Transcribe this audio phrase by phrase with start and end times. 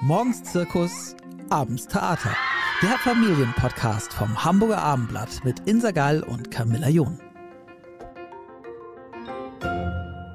[0.00, 1.16] Morgens Zirkus,
[1.50, 2.36] abends Theater.
[2.82, 7.18] Der Familienpodcast vom Hamburger Abendblatt mit Insa Gall und Camilla John.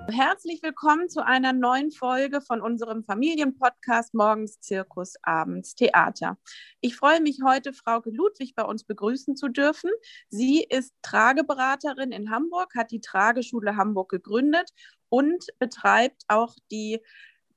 [0.10, 6.38] Herzlich willkommen zu einer neuen Folge von unserem Familienpodcast Morgens Zirkus, abends Theater.
[6.82, 9.92] Ich freue mich heute, Frauke Ludwig bei uns begrüßen zu dürfen.
[10.28, 14.72] Sie ist Trageberaterin in Hamburg, hat die Trageschule Hamburg gegründet
[15.08, 17.00] und betreibt auch die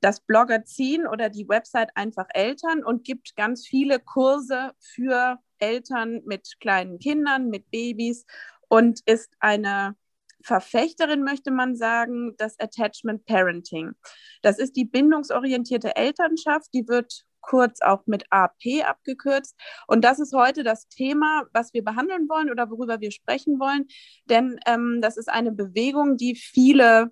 [0.07, 6.61] das Bloggerziehen oder die Website einfach Eltern und gibt ganz viele Kurse für Eltern mit
[6.61, 8.25] kleinen Kindern, mit Babys
[8.69, 9.97] und ist eine
[10.41, 13.91] Verfechterin, möchte man sagen, das Attachment Parenting.
[14.41, 19.57] Das ist die bindungsorientierte Elternschaft, die wird kurz auch mit AP abgekürzt.
[19.87, 23.87] Und das ist heute das Thema, was wir behandeln wollen oder worüber wir sprechen wollen.
[24.29, 27.11] Denn ähm, das ist eine Bewegung, die viele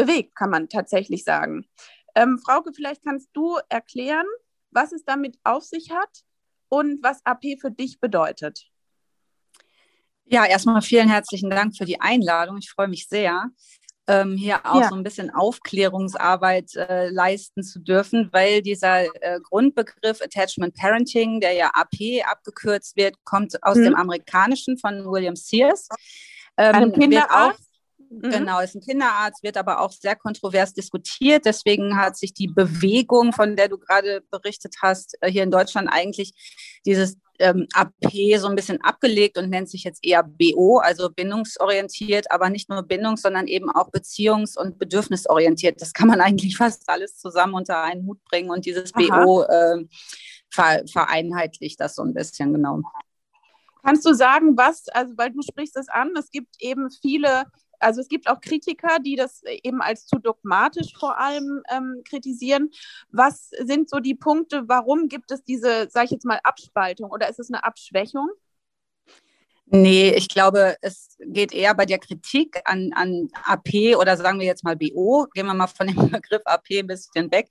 [0.00, 1.66] bewegt, kann man tatsächlich sagen.
[2.14, 4.26] Ähm, Frauke, vielleicht kannst du erklären,
[4.70, 6.24] was es damit auf sich hat
[6.68, 8.66] und was AP für dich bedeutet.
[10.24, 12.58] Ja, erstmal vielen herzlichen Dank für die Einladung.
[12.58, 13.50] Ich freue mich sehr,
[14.06, 14.88] ähm, hier auch ja.
[14.88, 21.52] so ein bisschen Aufklärungsarbeit äh, leisten zu dürfen, weil dieser äh, Grundbegriff Attachment Parenting, der
[21.52, 23.84] ja AP abgekürzt wird, kommt aus mhm.
[23.84, 25.88] dem Amerikanischen von William Sears.
[26.56, 27.69] Ähm, Kinderarzt?
[28.10, 28.30] Mhm.
[28.30, 31.44] Genau, ist ein Kinderarzt, wird aber auch sehr kontrovers diskutiert.
[31.44, 35.88] Deswegen hat sich die Bewegung, von der du gerade berichtet hast, äh, hier in Deutschland
[35.90, 36.32] eigentlich
[36.84, 42.32] dieses ähm, AP so ein bisschen abgelegt und nennt sich jetzt eher BO, also bindungsorientiert,
[42.32, 45.80] aber nicht nur bindungs-, sondern eben auch beziehungs- und bedürfnisorientiert.
[45.80, 49.24] Das kann man eigentlich fast alles zusammen unter einen Hut bringen und dieses Aha.
[49.24, 49.84] BO äh,
[50.50, 52.80] vereinheitlicht das so ein bisschen, genau.
[53.84, 57.44] Kannst du sagen, was, also weil du sprichst es an, es gibt eben viele
[57.80, 62.70] also es gibt auch Kritiker, die das eben als zu dogmatisch vor allem ähm, kritisieren.
[63.10, 67.28] Was sind so die Punkte, warum gibt es diese, sage ich jetzt mal, Abspaltung oder
[67.28, 68.28] ist es eine Abschwächung?
[69.72, 74.46] Nee, ich glaube, es geht eher bei der Kritik an, an AP oder sagen wir
[74.46, 77.48] jetzt mal BO, gehen wir mal von dem Begriff AP ein bisschen weg.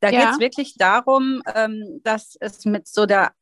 [0.00, 0.20] Da ja.
[0.20, 3.32] geht es wirklich darum, ähm, dass es mit so der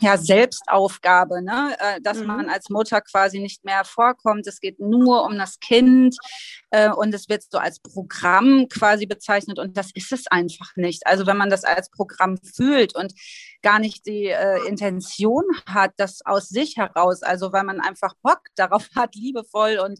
[0.00, 1.76] ja, Selbstaufgabe, ne?
[1.78, 2.26] Äh, dass mhm.
[2.26, 4.46] man als Mutter quasi nicht mehr vorkommt.
[4.46, 6.16] Es geht nur um das Kind
[6.70, 11.06] äh, und es wird so als Programm quasi bezeichnet und das ist es einfach nicht.
[11.06, 13.12] Also wenn man das als Programm fühlt und
[13.62, 18.40] gar nicht die äh, Intention hat, das aus sich heraus, also weil man einfach Bock
[18.56, 19.98] darauf hat, liebevoll und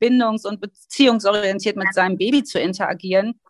[0.00, 3.40] bindungs- und beziehungsorientiert mit seinem Baby zu interagieren,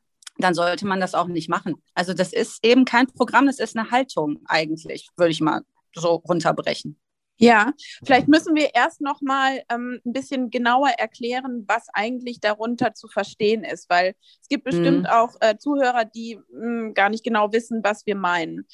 [0.43, 1.83] dann sollte man das auch nicht machen.
[1.95, 5.63] Also das ist eben kein Programm, das ist eine Haltung eigentlich, würde ich mal
[5.95, 6.99] so runterbrechen.
[7.39, 7.73] Ja,
[8.05, 13.09] vielleicht müssen wir erst noch mal ähm, ein bisschen genauer erklären, was eigentlich darunter zu
[13.09, 15.07] verstehen ist, weil es gibt bestimmt mhm.
[15.07, 18.69] auch äh, Zuhörer, die mh, hm, gar nicht genau wissen, was wir meinen.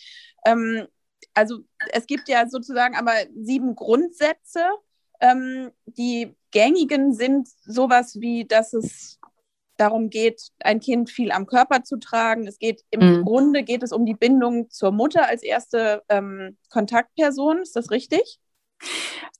[0.44, 0.86] Ähm,
[1.32, 1.60] also
[1.92, 4.60] es gibt ja sozusagen aber sieben Grundsätze.
[5.20, 9.17] Ähm, die gängigen sind sowas wie, dass es
[9.78, 12.46] darum geht, ein Kind viel am Körper zu tragen.
[12.46, 13.24] Es geht im mhm.
[13.24, 17.58] Grunde geht es um die Bindung zur Mutter als erste ähm, Kontaktperson.
[17.62, 18.38] Ist das richtig?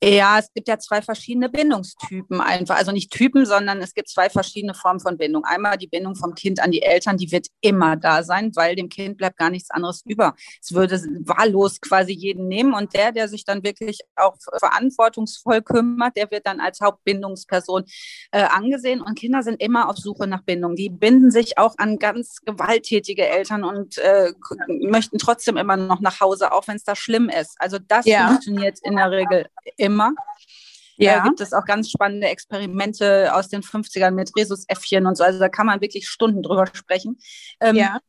[0.01, 2.77] Ja, es gibt ja zwei verschiedene Bindungstypen einfach.
[2.77, 5.43] Also nicht Typen, sondern es gibt zwei verschiedene Formen von Bindung.
[5.43, 8.87] Einmal die Bindung vom Kind an die Eltern, die wird immer da sein, weil dem
[8.87, 10.35] Kind bleibt gar nichts anderes über.
[10.61, 16.15] Es würde wahllos quasi jeden nehmen und der, der sich dann wirklich auch verantwortungsvoll kümmert,
[16.15, 17.83] der wird dann als Hauptbindungsperson
[18.31, 19.01] äh, angesehen.
[19.01, 20.75] Und Kinder sind immer auf Suche nach Bindung.
[20.75, 24.31] Die binden sich auch an ganz gewalttätige Eltern und äh,
[24.67, 27.55] möchten trotzdem immer noch nach Hause, auch wenn es da schlimm ist.
[27.59, 28.27] Also das ja.
[28.27, 29.47] funktioniert in der Regel Regel
[29.77, 30.13] immer.
[30.97, 31.17] Ja.
[31.17, 35.23] Da gibt es auch ganz spannende Experimente aus den 50ern mit Rhesusäffchen und so.
[35.23, 37.17] Also da kann man wirklich Stunden drüber sprechen.
[37.61, 37.99] Ähm, ja.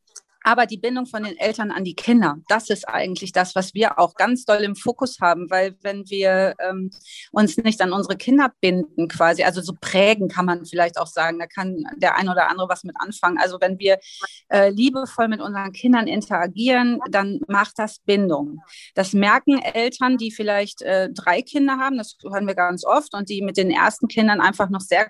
[0.43, 3.99] Aber die Bindung von den Eltern an die Kinder, das ist eigentlich das, was wir
[3.99, 6.91] auch ganz doll im Fokus haben, weil wenn wir ähm,
[7.31, 11.39] uns nicht an unsere Kinder binden, quasi, also so prägen kann man vielleicht auch sagen,
[11.39, 13.39] da kann der ein oder andere was mit anfangen.
[13.39, 13.99] Also wenn wir
[14.49, 18.61] äh, liebevoll mit unseren Kindern interagieren, dann macht das Bindung.
[18.95, 23.29] Das merken Eltern, die vielleicht äh, drei Kinder haben, das hören wir ganz oft, und
[23.29, 25.09] die mit den ersten Kindern einfach noch sehr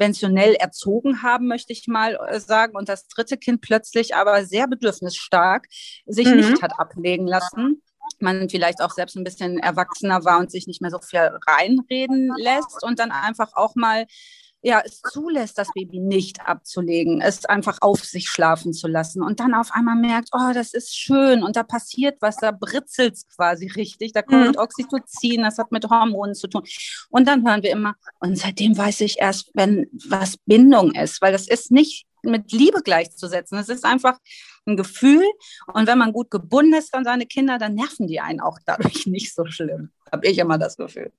[0.00, 4.66] konventionell erzogen haben, möchte ich mal äh, sagen, und das dritte Kind plötzlich aber sehr
[4.66, 5.66] bedürfnisstark,
[6.06, 6.36] sich mhm.
[6.36, 7.82] nicht hat ablegen lassen
[8.18, 12.32] man vielleicht auch selbst ein bisschen erwachsener war und sich nicht mehr so viel reinreden
[12.36, 14.04] lässt und dann einfach auch mal
[14.62, 19.40] ja, es zulässt, das Baby nicht abzulegen, es einfach auf sich schlafen zu lassen und
[19.40, 23.26] dann auf einmal merkt, oh, das ist schön und da passiert was, da britzelt es
[23.28, 24.58] quasi richtig, da kommt mhm.
[24.58, 26.62] Oxytocin, das hat mit Hormonen zu tun.
[27.08, 31.32] Und dann hören wir immer, und seitdem weiß ich erst, wenn was Bindung ist, weil
[31.32, 33.58] das ist nicht mit Liebe gleichzusetzen.
[33.58, 34.18] Es ist einfach
[34.66, 35.24] ein Gefühl.
[35.72, 39.06] Und wenn man gut gebunden ist an seine Kinder, dann nerven die einen auch dadurch
[39.06, 39.90] nicht so schlimm.
[40.10, 41.12] Habe ich immer das Gefühl.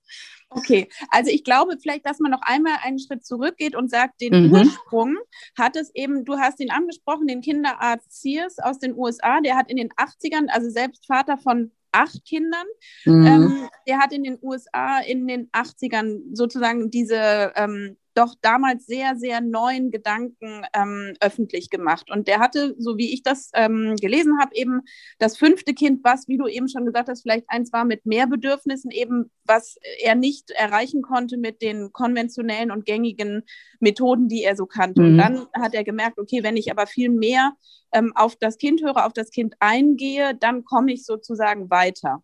[0.49, 4.47] Okay, also ich glaube vielleicht, dass man noch einmal einen Schritt zurückgeht und sagt, den
[4.47, 4.51] mhm.
[4.51, 5.17] Ursprung
[5.57, 9.69] hat es eben, du hast ihn angesprochen, den Kinderarzt Sears aus den USA, der hat
[9.69, 12.65] in den 80ern, also selbst Vater von acht Kindern.
[13.05, 13.25] Mhm.
[13.25, 19.15] Ähm, der hat in den USA in den 80ern sozusagen diese ähm, doch damals sehr,
[19.15, 22.11] sehr neuen Gedanken ähm, öffentlich gemacht.
[22.11, 24.81] Und der hatte, so wie ich das ähm, gelesen habe, eben
[25.19, 28.27] das fünfte Kind, was, wie du eben schon gesagt hast, vielleicht eins war mit mehr
[28.27, 33.43] Bedürfnissen, eben was er nicht erreichen konnte mit den konventionellen und gängigen
[33.79, 35.01] Methoden, die er so kannte.
[35.01, 35.07] Mhm.
[35.07, 37.53] Und dann hat er gemerkt, okay, wenn ich aber viel mehr
[37.93, 42.23] ähm, auf das Kind höre, auf das Kind eingehe, dann komme ich sozusagen weiter.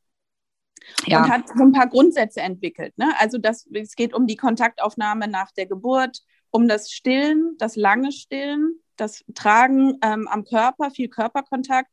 [1.06, 1.24] Ja.
[1.24, 2.98] Und hat so ein paar Grundsätze entwickelt.
[2.98, 3.14] Ne?
[3.20, 6.22] Also das, es geht um die Kontaktaufnahme nach der Geburt,
[6.52, 11.90] um das Stillen, das lange Stillen, das Tragen ähm, am Körper, viel Körperkontakt.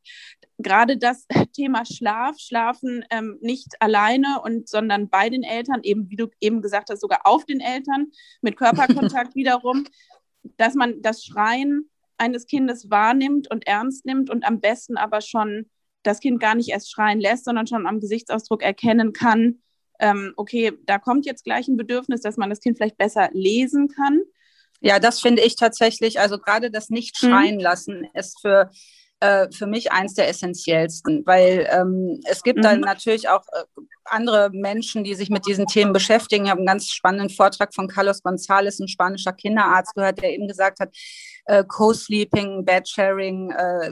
[0.59, 6.17] Gerade das Thema Schlaf, Schlafen ähm, nicht alleine und sondern bei den Eltern, eben wie
[6.17, 8.07] du eben gesagt hast, sogar auf den Eltern
[8.41, 9.87] mit Körperkontakt wiederum,
[10.57, 15.69] dass man das Schreien eines Kindes wahrnimmt und ernst nimmt und am besten aber schon
[16.05, 19.59] das Kind gar nicht erst schreien lässt, sondern schon am Gesichtsausdruck erkennen kann,
[20.01, 23.89] ähm, okay, da kommt jetzt gleich ein Bedürfnis, dass man das Kind vielleicht besser lesen
[23.89, 24.23] kann.
[24.81, 27.61] Ja, das finde ich tatsächlich, also gerade das Nicht-Schreien mhm.
[27.63, 28.71] lassen ist für
[29.25, 32.63] äh, für mich eins der essentiellsten, weil ähm, es gibt mhm.
[32.63, 36.45] dann natürlich auch äh, andere Menschen, die sich mit diesen Themen beschäftigen.
[36.45, 40.47] Ich habe einen ganz spannenden Vortrag von Carlos González, ein spanischer Kinderarzt, gehört, der eben
[40.47, 40.95] gesagt hat,
[41.47, 43.91] äh, Co-Sleeping, Bed-Sharing, äh,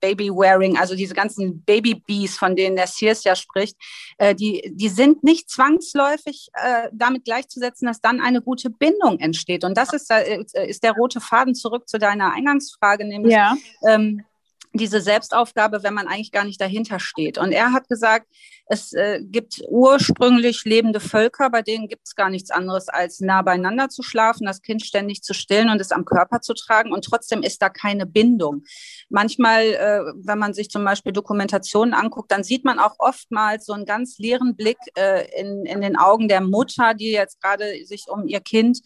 [0.00, 3.76] Baby-Wearing, also diese ganzen Baby-Bees, von denen der Sears ja spricht,
[4.16, 9.64] äh, die, die sind nicht zwangsläufig äh, damit gleichzusetzen, dass dann eine gute Bindung entsteht.
[9.64, 13.54] Und das ist, äh, ist der rote Faden zurück zu deiner Eingangsfrage, nämlich ja.
[13.86, 14.24] ähm,
[14.72, 17.38] diese Selbstaufgabe, wenn man eigentlich gar nicht dahinter steht.
[17.38, 18.26] Und er hat gesagt,
[18.66, 23.42] es äh, gibt ursprünglich lebende Völker, bei denen gibt es gar nichts anderes, als nah
[23.42, 26.92] beieinander zu schlafen, das Kind ständig zu stillen und es am Körper zu tragen.
[26.92, 28.62] Und trotzdem ist da keine Bindung.
[29.08, 33.72] Manchmal, äh, wenn man sich zum Beispiel Dokumentationen anguckt, dann sieht man auch oftmals so
[33.72, 38.04] einen ganz leeren Blick äh, in, in den Augen der Mutter, die jetzt gerade sich
[38.08, 38.78] um ihr Kind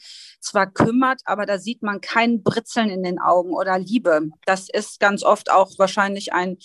[0.44, 4.28] zwar kümmert, aber da sieht man kein Britzeln in den Augen oder Liebe.
[4.46, 6.58] Das ist ganz oft auch wahrscheinlich ein,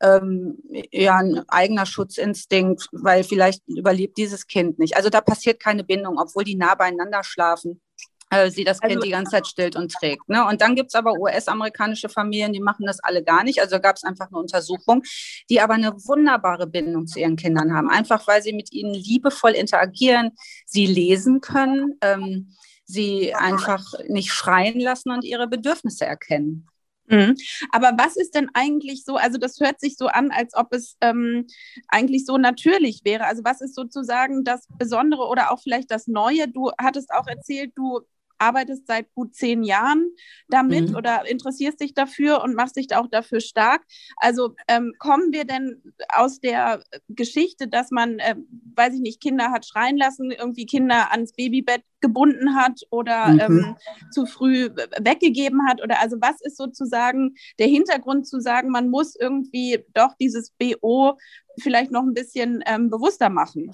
[0.00, 0.58] ähm,
[0.90, 4.96] ja, ein eigener Schutzinstinkt, weil vielleicht überlebt dieses Kind nicht.
[4.96, 7.80] Also da passiert keine Bindung, obwohl die nah beieinander schlafen
[8.34, 10.28] äh, sie das Kind also, die ganze Zeit stillt und trägt.
[10.28, 10.46] Ne?
[10.46, 13.60] Und dann gibt es aber US-amerikanische Familien, die machen das alle gar nicht.
[13.60, 15.02] Also gab es einfach eine Untersuchung,
[15.50, 17.88] die aber eine wunderbare Bindung zu ihren Kindern haben.
[17.90, 20.32] Einfach weil sie mit ihnen liebevoll interagieren,
[20.66, 21.98] sie lesen können.
[22.00, 22.54] Ähm,
[22.86, 26.68] sie einfach nicht schreien lassen und ihre Bedürfnisse erkennen.
[27.06, 27.36] Mhm.
[27.70, 30.96] Aber was ist denn eigentlich so, also das hört sich so an, als ob es
[31.00, 31.46] ähm,
[31.88, 33.26] eigentlich so natürlich wäre.
[33.26, 36.48] Also was ist sozusagen das Besondere oder auch vielleicht das Neue?
[36.48, 38.00] Du hattest auch erzählt, du
[38.38, 40.10] arbeitest seit gut zehn Jahren
[40.48, 40.96] damit mhm.
[40.96, 43.82] oder interessierst dich dafür und machst dich auch dafür stark.
[44.16, 48.36] Also ähm, kommen wir denn aus der Geschichte, dass man, äh,
[48.74, 53.40] weiß ich nicht, Kinder hat schreien lassen, irgendwie Kinder ans Babybett gebunden hat oder mhm.
[53.40, 53.76] ähm,
[54.10, 54.68] zu früh
[55.00, 55.82] weggegeben hat?
[55.82, 61.18] Oder also was ist sozusagen der Hintergrund zu sagen, man muss irgendwie doch dieses BO
[61.60, 63.72] vielleicht noch ein bisschen ähm, bewusster machen?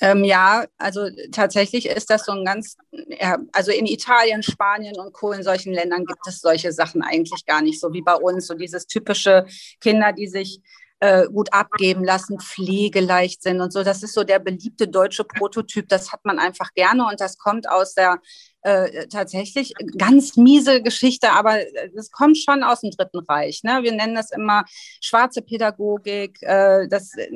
[0.00, 5.12] Ähm, ja, also tatsächlich ist das so ein ganz, ja, also in Italien, Spanien und
[5.12, 5.32] Co.
[5.32, 8.54] in solchen Ländern gibt es solche Sachen eigentlich gar nicht, so wie bei uns, so
[8.54, 9.46] dieses typische
[9.80, 10.60] Kinder, die sich
[11.00, 13.82] äh, gut abgeben lassen, pflegeleicht sind und so.
[13.82, 15.88] Das ist so der beliebte deutsche Prototyp.
[15.88, 18.18] Das hat man einfach gerne und das kommt aus der
[18.62, 21.58] äh, tatsächlich ganz miese Geschichte, aber
[21.96, 23.62] es kommt schon aus dem Dritten Reich.
[23.62, 23.82] Ne?
[23.82, 24.64] Wir nennen das immer
[25.00, 26.42] schwarze Pädagogik.
[26.42, 27.28] Äh, das, äh,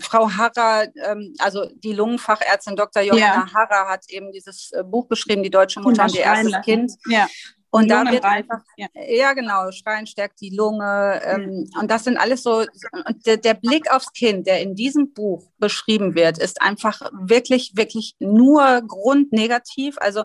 [0.00, 3.02] Frau Harrer, ähm, also die Lungenfachärztin Dr.
[3.02, 3.52] Johanna ja.
[3.54, 6.92] Harrer hat eben dieses äh, Buch geschrieben, Die deutsche Mutter und ihr erstes Kind.
[7.08, 7.28] Ja.
[7.76, 8.86] Und da wird einfach, ja.
[8.94, 9.32] ja.
[9.32, 11.20] genau, Schreien stärkt die Lunge.
[11.24, 15.12] Ähm, und das sind alles so, und der, der, Blick aufs Kind, der in diesem
[15.12, 19.96] Buch beschrieben wird, ist einfach wirklich, wirklich nur grundnegativ.
[19.98, 20.24] Also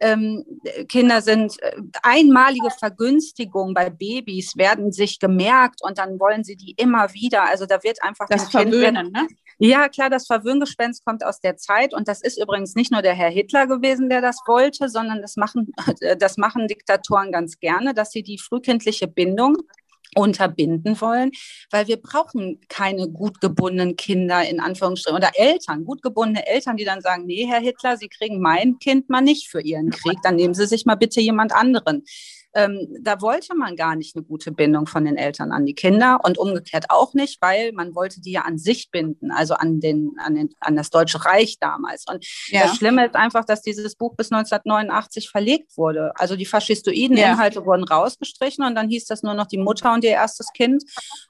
[0.00, 0.44] ähm,
[0.88, 6.74] Kinder sind äh, einmalige Vergünstigungen bei Babys werden sich gemerkt und dann wollen sie die
[6.76, 7.48] immer wieder.
[7.48, 9.26] Also da wird einfach das Verwöhnen, ne?
[9.60, 13.14] Ja, klar, das Verwöhngespenst kommt aus der Zeit und das ist übrigens nicht nur der
[13.14, 15.72] Herr Hitler gewesen, der das wollte, sondern das machen,
[16.18, 16.87] das machen Diktatoren
[17.30, 19.56] ganz gerne, dass sie die frühkindliche Bindung
[20.14, 21.30] unterbinden wollen,
[21.70, 26.84] weil wir brauchen keine gut gebundenen Kinder in Anführungsstrichen oder Eltern, gut gebundene Eltern, die
[26.84, 30.36] dann sagen, nee, Herr Hitler, Sie kriegen mein Kind mal nicht für Ihren Krieg, dann
[30.36, 32.04] nehmen Sie sich mal bitte jemand anderen.
[32.54, 36.20] Ähm, da wollte man gar nicht eine gute Bindung von den Eltern an die Kinder
[36.24, 40.12] und umgekehrt auch nicht, weil man wollte die ja an sich binden, also an, den,
[40.18, 42.04] an, den, an das Deutsche Reich damals.
[42.10, 42.62] Und ja.
[42.62, 46.12] das Schlimme ist einfach, dass dieses Buch bis 1989 verlegt wurde.
[46.16, 47.32] Also die faschistoiden ja.
[47.32, 50.84] Inhalte wurden rausgestrichen und dann hieß das nur noch die Mutter und ihr erstes Kind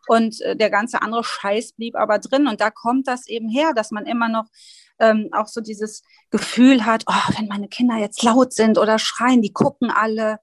[0.06, 2.46] und äh, der ganze andere Scheiß blieb aber drin.
[2.46, 4.46] Und da kommt das eben her, dass man immer noch
[5.00, 9.42] ähm, auch so dieses Gefühl hat, oh, wenn meine Kinder jetzt laut sind oder schreien,
[9.42, 10.38] die gucken alle.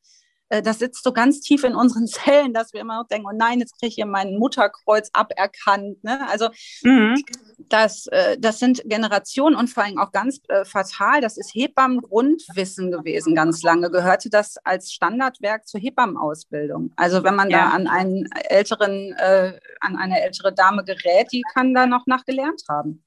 [0.49, 3.35] Äh, das sitzt so ganz tief in unseren Zellen, dass wir immer noch denken, oh
[3.35, 6.03] nein, jetzt kriege ich hier mein Mutterkreuz aberkannt.
[6.03, 6.27] Ne?
[6.29, 6.49] Also
[6.83, 7.23] mhm.
[7.69, 12.91] das, äh, das sind Generationen und vor allem auch ganz äh, fatal, das ist Hebammengrundwissen
[12.91, 16.91] gewesen ganz lange, gehörte das als Standardwerk zur Hebammenausbildung.
[16.95, 17.69] Also wenn man ja.
[17.69, 22.63] da an einen älteren, äh, an eine ältere Dame gerät, die kann da noch nachgelernt
[22.69, 23.04] haben.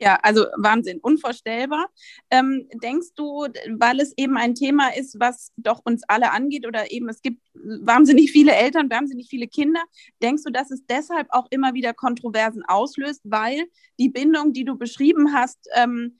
[0.00, 1.86] Ja, also Wahnsinn, unvorstellbar.
[2.30, 3.46] Ähm, denkst du,
[3.78, 7.40] weil es eben ein Thema ist, was doch uns alle angeht oder eben es gibt
[7.54, 9.80] wahnsinnig viele Eltern, wahnsinnig viele Kinder,
[10.20, 13.64] denkst du, dass es deshalb auch immer wieder Kontroversen auslöst, weil
[14.00, 16.18] die Bindung, die du beschrieben hast, ähm,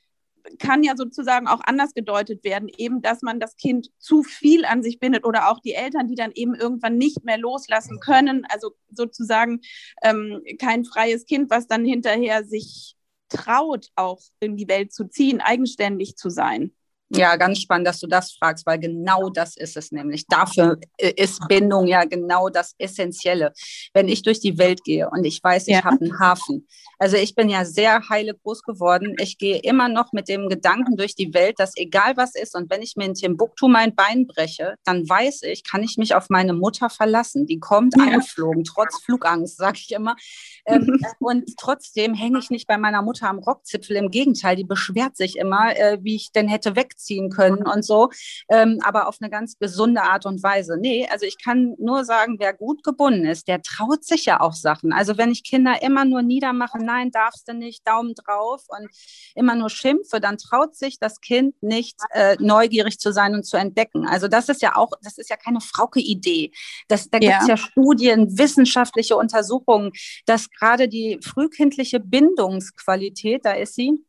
[0.59, 4.83] kann ja sozusagen auch anders gedeutet werden, eben, dass man das Kind zu viel an
[4.83, 8.73] sich bindet oder auch die Eltern, die dann eben irgendwann nicht mehr loslassen können, also
[8.91, 9.61] sozusagen
[10.03, 12.95] ähm, kein freies Kind, was dann hinterher sich
[13.29, 16.73] traut, auch in die Welt zu ziehen, eigenständig zu sein.
[17.17, 20.27] Ja, ganz spannend, dass du das fragst, weil genau das ist es nämlich.
[20.27, 23.53] Dafür ist Bindung ja genau das Essentielle.
[23.93, 25.85] Wenn ich durch die Welt gehe und ich weiß, ich ja.
[25.85, 26.67] habe einen Hafen.
[26.99, 29.17] Also ich bin ja sehr heile groß geworden.
[29.21, 32.71] Ich gehe immer noch mit dem Gedanken durch die Welt, dass egal was ist und
[32.71, 36.31] wenn ich mir in Timbuktu mein Bein breche, dann weiß ich, kann ich mich auf
[36.31, 37.47] meine Mutter verlassen.
[37.47, 38.05] Die kommt ja.
[38.05, 40.17] angeflogen, trotz Flugangst, sage ich immer.
[40.67, 43.97] Ähm, und trotzdem hänge ich nicht bei meiner Mutter am Rockzipfel.
[43.97, 47.85] Im Gegenteil, die beschwert sich immer, äh, wie ich denn hätte wegziehen ziehen können und
[47.85, 48.11] so,
[48.49, 50.77] ähm, aber auf eine ganz gesunde Art und Weise.
[50.79, 54.55] Nee, also ich kann nur sagen, wer gut gebunden ist, der traut sich ja auch
[54.55, 54.93] Sachen.
[54.93, 58.89] Also wenn ich Kinder immer nur niedermache, nein, darfst du nicht, Daumen drauf und
[59.35, 63.57] immer nur schimpfe, dann traut sich das Kind nicht, äh, neugierig zu sein und zu
[63.57, 64.07] entdecken.
[64.07, 66.53] Also das ist ja auch, das ist ja keine Frauke-Idee.
[66.89, 67.47] da gibt es ja.
[67.49, 69.93] ja Studien, wissenschaftliche Untersuchungen,
[70.27, 74.05] dass gerade die frühkindliche Bindungsqualität, da ist sie,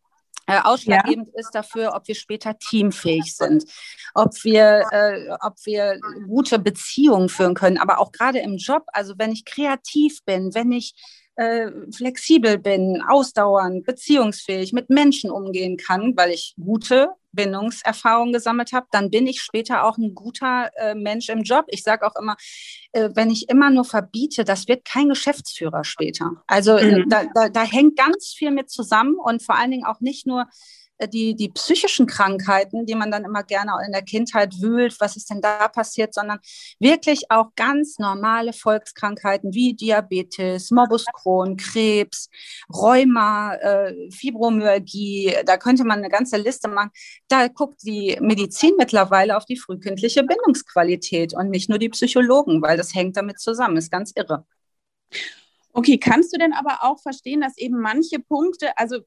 [0.48, 1.40] äh, ausschlaggebend ja.
[1.40, 3.66] ist dafür, ob wir später teamfähig sind,
[4.14, 9.16] ob wir, äh, ob wir gute Beziehungen führen können, aber auch gerade im Job, also
[9.18, 10.94] wenn ich kreativ bin, wenn ich
[11.36, 18.88] äh, flexibel bin, ausdauernd, beziehungsfähig, mit Menschen umgehen kann, weil ich gute Bindungserfahrungen gesammelt habe,
[18.92, 21.66] dann bin ich später auch ein guter äh, Mensch im Job.
[21.68, 22.38] Ich sage auch immer,
[22.94, 26.32] äh, wenn ich immer nur verbiete, das wird kein Geschäftsführer später.
[26.48, 27.10] Also äh, mhm.
[27.10, 30.48] da, da, da hängt ganz viel mit zusammen und vor allen Dingen auch nicht nur
[31.12, 35.30] die, die psychischen Krankheiten, die man dann immer gerne in der Kindheit wühlt, was ist
[35.30, 36.40] denn da passiert, sondern
[36.80, 42.30] wirklich auch ganz normale Volkskrankheiten wie Diabetes, Morbus Crohn, Krebs,
[42.74, 46.92] Rheuma, äh, Fibromyalgie, da könnte man eine ganze Liste machen.
[47.28, 52.78] Da guckt die Medizin mittlerweile auf die frühkindliche Bindungsqualität und nicht nur die Psychologen, weil
[52.78, 54.46] das hängt damit zusammen, ist ganz irre.
[55.78, 59.00] Okay, kannst du denn aber auch verstehen, dass eben manche Punkte, also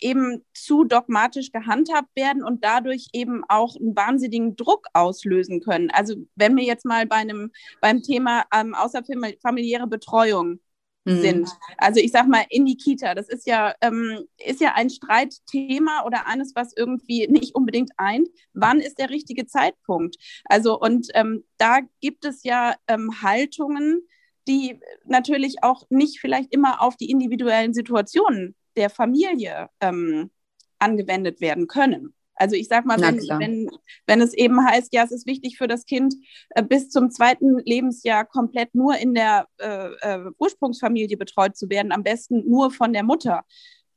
[0.00, 5.90] eben zu dogmatisch gehandhabt werden und dadurch eben auch einen wahnsinnigen Druck auslösen können.
[5.90, 7.50] Also wenn wir jetzt mal bei einem,
[7.80, 10.60] beim Thema ähm, außerfamiliäre Betreuung
[11.04, 11.20] mhm.
[11.20, 11.48] sind.
[11.78, 16.04] Also ich sag mal in die Kita, das ist ja, ähm, ist ja ein Streitthema
[16.04, 18.28] oder eines, was irgendwie nicht unbedingt eint.
[18.52, 20.16] Wann ist der richtige Zeitpunkt?
[20.44, 24.06] Also und ähm, da gibt es ja ähm, Haltungen,
[24.48, 30.30] die natürlich auch nicht vielleicht immer auf die individuellen Situationen der Familie ähm,
[30.78, 32.14] angewendet werden können.
[32.34, 33.70] Also ich sage mal, wenn, wenn,
[34.06, 36.14] wenn es eben heißt, ja, es ist wichtig für das Kind,
[36.50, 41.92] äh, bis zum zweiten Lebensjahr komplett nur in der äh, äh, Ursprungsfamilie betreut zu werden,
[41.92, 43.44] am besten nur von der Mutter,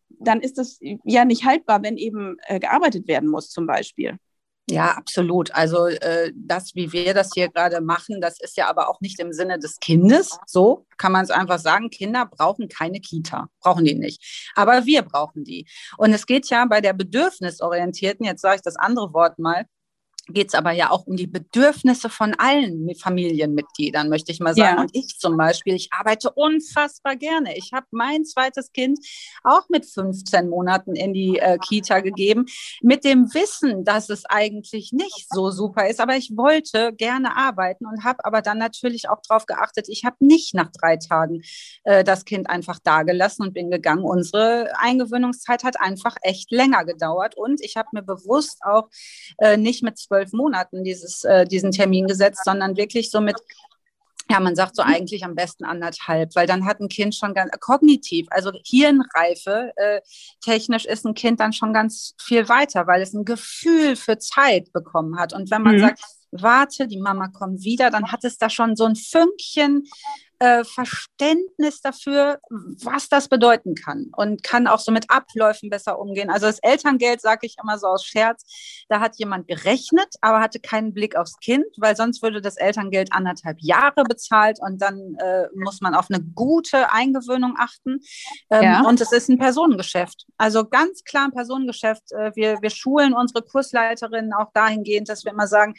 [0.09, 4.17] dann ist das ja nicht haltbar, wenn eben äh, gearbeitet werden muss zum Beispiel.
[4.67, 5.53] Ja, absolut.
[5.53, 9.19] Also äh, das, wie wir das hier gerade machen, das ist ja aber auch nicht
[9.19, 10.39] im Sinne des Kindes.
[10.47, 11.91] So kann man es einfach sagen.
[11.91, 14.51] Kinder brauchen keine Kita, brauchen die nicht.
[14.55, 15.67] Aber wir brauchen die.
[15.97, 19.65] Und es geht ja bei der bedürfnisorientierten, jetzt sage ich das andere Wort mal,
[20.27, 24.77] geht es aber ja auch um die Bedürfnisse von allen Familienmitgliedern, möchte ich mal sagen.
[24.77, 24.81] Ja.
[24.81, 27.55] Und ich zum Beispiel, ich arbeite unfassbar gerne.
[27.57, 28.99] Ich habe mein zweites Kind
[29.43, 32.45] auch mit 15 Monaten in die äh, Kita gegeben,
[32.81, 35.99] mit dem Wissen, dass es eigentlich nicht so super ist.
[35.99, 40.15] Aber ich wollte gerne arbeiten und habe aber dann natürlich auch darauf geachtet, ich habe
[40.19, 41.41] nicht nach drei Tagen
[41.83, 44.03] äh, das Kind einfach dagelassen und bin gegangen.
[44.03, 48.89] Unsere Eingewöhnungszeit hat einfach echt länger gedauert und ich habe mir bewusst auch
[49.37, 53.35] äh, nicht mit zwölf zwölf Monaten dieses, äh, diesen Termin gesetzt, sondern wirklich so mit
[54.27, 57.51] ja, man sagt so eigentlich am besten anderthalb, weil dann hat ein Kind schon ganz
[57.59, 60.01] kognitiv, also Hirnreife, äh,
[60.43, 64.73] technisch ist ein Kind dann schon ganz viel weiter, weil es ein Gefühl für Zeit
[64.73, 65.31] bekommen hat.
[65.31, 65.79] Und wenn man mhm.
[65.81, 69.83] sagt, warte, die Mama kommt wieder, dann hat es da schon so ein Fünkchen
[70.39, 76.29] äh, Verständnis dafür, was das bedeuten kann und kann auch so mit Abläufen besser umgehen.
[76.29, 78.43] Also das Elterngeld, sage ich immer so aus Scherz,
[78.89, 83.13] da hat jemand gerechnet, aber hatte keinen Blick aufs Kind, weil sonst würde das Elterngeld
[83.13, 87.99] anderthalb Jahre bezahlt und dann äh, muss man auf eine gute Eingewöhnung achten.
[88.49, 88.81] Ähm, ja.
[88.81, 90.25] Und es ist ein Personengeschäft.
[90.37, 92.11] Also ganz klar ein Personengeschäft.
[92.11, 95.75] Äh, wir, wir schulen unsere Kursleiterinnen auch dahingehend, dass wir immer sagen,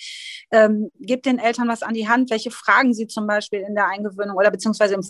[0.50, 3.88] ähm, gebt den Eltern was an die Hand, welche Fragen sie zum Beispiel in der
[3.88, 5.02] Eingewöhnung oder beziehungsweise im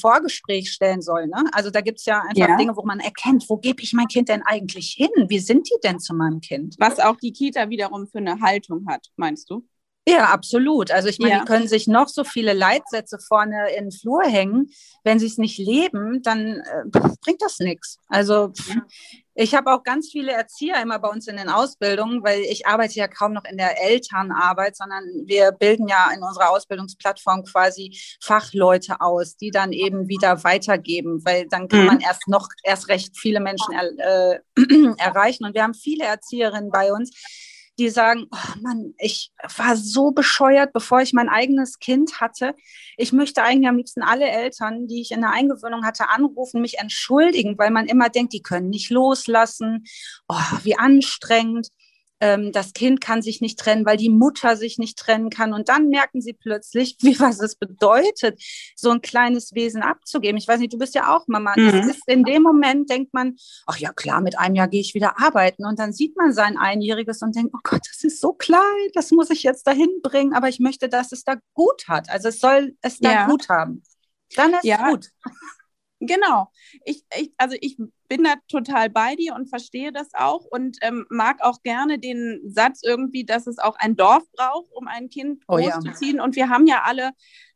[0.00, 1.26] Vorgespräch stellen soll.
[1.26, 1.44] Ne?
[1.52, 2.56] Also da gibt es ja einfach ja.
[2.56, 5.10] Dinge, wo man erkennt, wo gebe ich mein Kind denn eigentlich hin?
[5.28, 6.76] Wie sind die denn zu meinem Kind?
[6.78, 9.66] Was auch die Kita wiederum für eine Haltung hat, meinst du?
[10.08, 10.90] Ja, absolut.
[10.90, 11.40] Also ich meine, ja.
[11.40, 14.70] die können sich noch so viele Leitsätze vorne in den Flur hängen.
[15.04, 16.84] Wenn sie es nicht leben, dann äh,
[17.22, 17.98] bringt das nichts.
[18.08, 18.76] Also pff,
[19.34, 22.94] ich habe auch ganz viele Erzieher immer bei uns in den Ausbildungen, weil ich arbeite
[22.94, 29.00] ja kaum noch in der Elternarbeit, sondern wir bilden ja in unserer Ausbildungsplattform quasi Fachleute
[29.00, 31.86] aus, die dann eben wieder weitergeben, weil dann kann mhm.
[31.86, 34.40] man erst noch erst recht viele Menschen er, äh,
[34.98, 35.44] erreichen.
[35.44, 37.10] Und wir haben viele Erzieherinnen bei uns,
[37.80, 42.54] die sagen, oh Mann, ich war so bescheuert, bevor ich mein eigenes Kind hatte.
[42.96, 46.78] Ich möchte eigentlich am liebsten alle Eltern, die ich in der Eingewöhnung hatte, anrufen, mich
[46.78, 49.84] entschuldigen, weil man immer denkt, die können nicht loslassen.
[50.28, 51.68] Oh, wie anstrengend
[52.20, 55.52] ähm, das Kind kann sich nicht trennen, weil die Mutter sich nicht trennen kann.
[55.52, 58.40] Und dann merken sie plötzlich, wie was es bedeutet,
[58.76, 60.36] so ein kleines Wesen abzugeben.
[60.36, 61.54] Ich weiß nicht, du bist ja auch Mama.
[61.56, 61.88] Mhm.
[61.90, 63.36] Ist, in dem Moment denkt man,
[63.66, 65.64] ach ja klar, mit einem Jahr gehe ich wieder arbeiten.
[65.64, 68.60] Und dann sieht man sein Einjähriges und denkt, oh Gott, das ist so klein,
[68.94, 70.34] das muss ich jetzt dahin bringen.
[70.34, 72.10] Aber ich möchte, dass es da gut hat.
[72.10, 73.26] Also es soll es da ja.
[73.26, 73.82] gut haben.
[74.36, 74.76] Dann ist ja.
[74.84, 75.10] es gut.
[76.00, 76.50] Genau.
[76.86, 77.76] Ich, ich, also ich
[78.08, 82.40] bin da total bei dir und verstehe das auch und ähm, mag auch gerne den
[82.46, 86.16] Satz irgendwie, dass es auch ein Dorf braucht, um ein Kind oh, großzuziehen.
[86.16, 86.24] Ja.
[86.24, 87.10] Und wir haben ja alle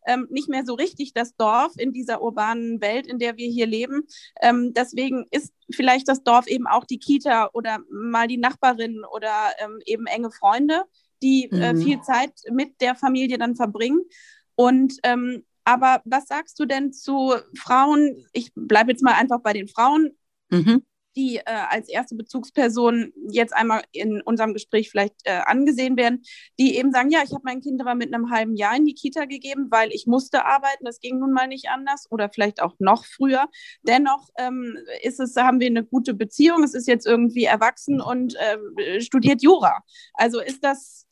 [0.07, 3.67] ähm, nicht mehr so richtig das Dorf in dieser urbanen Welt, in der wir hier
[3.67, 4.03] leben.
[4.43, 9.33] Ähm, deswegen ist vielleicht das Dorf eben auch die Kita oder mal die Nachbarin oder
[9.59, 10.83] ähm, eben enge Freunde,
[11.23, 11.81] die äh, mhm.
[11.81, 14.03] äh, viel Zeit mit der Familie dann verbringen.
[14.55, 18.27] Und ähm, aber was sagst du denn zu Frauen?
[18.33, 20.11] Ich bleibe jetzt mal einfach bei den Frauen,
[20.50, 20.85] mhm.
[21.16, 26.22] die äh, als erste Bezugsperson jetzt einmal in unserem Gespräch vielleicht äh, angesehen werden,
[26.59, 28.94] die eben sagen, ja, ich habe mein Kind aber mit einem halben Jahr in die
[28.94, 32.74] Kita gegeben, weil ich musste arbeiten, das ging nun mal nicht anders oder vielleicht auch
[32.79, 33.48] noch früher.
[33.83, 38.37] Dennoch ähm, ist es, haben wir eine gute Beziehung, es ist jetzt irgendwie erwachsen und
[38.37, 39.83] äh, studiert Jura.
[40.12, 41.07] Also ist das,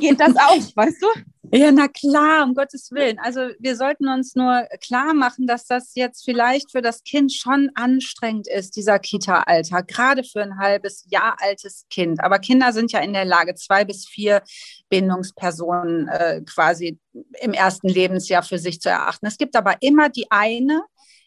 [0.00, 1.06] geht das auch, weißt du?
[1.54, 3.18] Ja, na klar, um Gottes Willen.
[3.18, 7.70] Also wir sollten uns nur klar machen, dass das jetzt vielleicht für das Kind schon
[7.74, 12.24] anstrengend ist, dieser Kita-Alltag, gerade für ein halbes Jahr altes Kind.
[12.24, 14.42] Aber Kinder sind ja in der Lage, zwei bis vier
[14.88, 16.98] Bindungspersonen äh, quasi
[17.40, 19.26] im ersten Lebensjahr für sich zu erachten.
[19.26, 20.82] Es gibt aber immer die eine,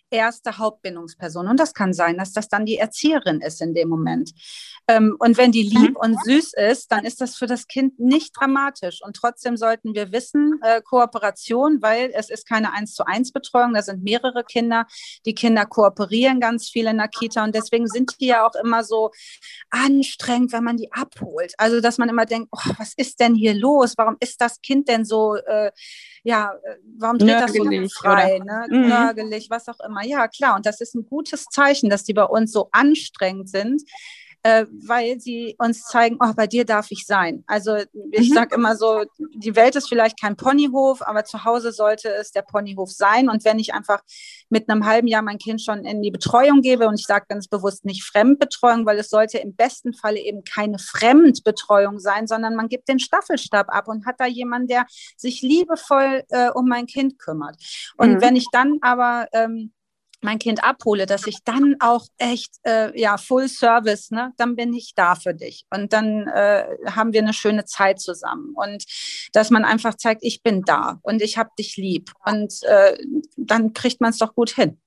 [0.10, 1.48] erste Hauptbindungsperson.
[1.48, 4.32] Und das kann sein, dass das dann die Erzieherin ist in dem Moment.
[4.88, 5.96] Ähm, und wenn die lieb mhm.
[5.98, 9.02] und süß ist, dann ist das für das Kind nicht dramatisch.
[9.04, 13.74] Und trotzdem sollten wir wissen, äh, Kooperation, weil es ist keine eins zu eins Betreuung,
[13.74, 14.86] da sind mehrere Kinder.
[15.26, 18.84] Die Kinder kooperieren ganz viel in der Kita und deswegen sind die ja auch immer
[18.84, 19.12] so
[19.70, 21.54] anstrengend, wenn man die abholt.
[21.58, 23.94] Also, dass man immer denkt, oh, was ist denn hier los?
[23.98, 25.72] Warum ist das Kind denn so, äh,
[26.26, 28.66] ja, äh, warum dreht das so frei, ne?
[28.68, 28.90] Mhm.
[28.90, 30.04] nörgelig, was auch immer.
[30.04, 30.56] Ja, klar.
[30.56, 33.84] Und das ist ein gutes Zeichen, dass die bei uns so anstrengend sind,
[34.46, 37.44] äh, weil sie uns zeigen, oh, bei dir darf ich sein.
[37.48, 37.78] Also
[38.12, 38.34] ich mhm.
[38.36, 39.04] sage immer so,
[39.34, 43.28] die Welt ist vielleicht kein Ponyhof, aber zu Hause sollte es der Ponyhof sein.
[43.28, 44.02] Und wenn ich einfach
[44.50, 47.48] mit einem halben Jahr mein Kind schon in die Betreuung gebe, und ich sage ganz
[47.48, 52.70] bewusst nicht Fremdbetreuung, weil es sollte im besten Falle eben keine Fremdbetreuung sein, sondern man
[52.70, 54.86] gibt den Staffelstab ab und hat da jemanden, der
[55.18, 57.56] sich liebevoll äh, um mein Kind kümmert.
[57.98, 58.22] Und mhm.
[58.22, 59.72] wenn ich dann aber ähm,
[60.26, 64.74] mein Kind abhole, dass ich dann auch echt, äh, ja, Full Service, ne, dann bin
[64.74, 65.66] ich da für dich.
[65.74, 68.54] Und dann äh, haben wir eine schöne Zeit zusammen.
[68.56, 68.84] Und
[69.32, 72.12] dass man einfach zeigt, ich bin da und ich habe dich lieb.
[72.26, 72.98] Und äh,
[73.38, 74.80] dann kriegt man es doch gut hin.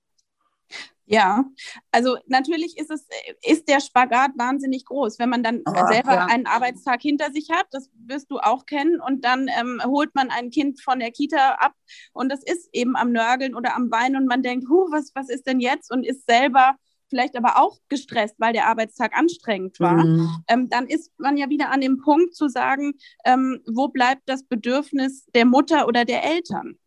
[1.10, 1.44] Ja,
[1.90, 3.06] also natürlich ist es,
[3.42, 6.26] ist der Spagat wahnsinnig groß, wenn man dann oh, selber ja.
[6.26, 10.30] einen Arbeitstag hinter sich hat, das wirst du auch kennen, und dann ähm, holt man
[10.30, 11.72] ein Kind von der Kita ab
[12.12, 15.30] und das ist eben am Nörgeln oder am Bein und man denkt, huh, was, was
[15.30, 15.90] ist denn jetzt?
[15.90, 16.76] Und ist selber
[17.08, 20.28] vielleicht aber auch gestresst, weil der Arbeitstag anstrengend war, mhm.
[20.48, 24.44] ähm, dann ist man ja wieder an dem Punkt zu sagen, ähm, wo bleibt das
[24.44, 26.78] Bedürfnis der Mutter oder der Eltern?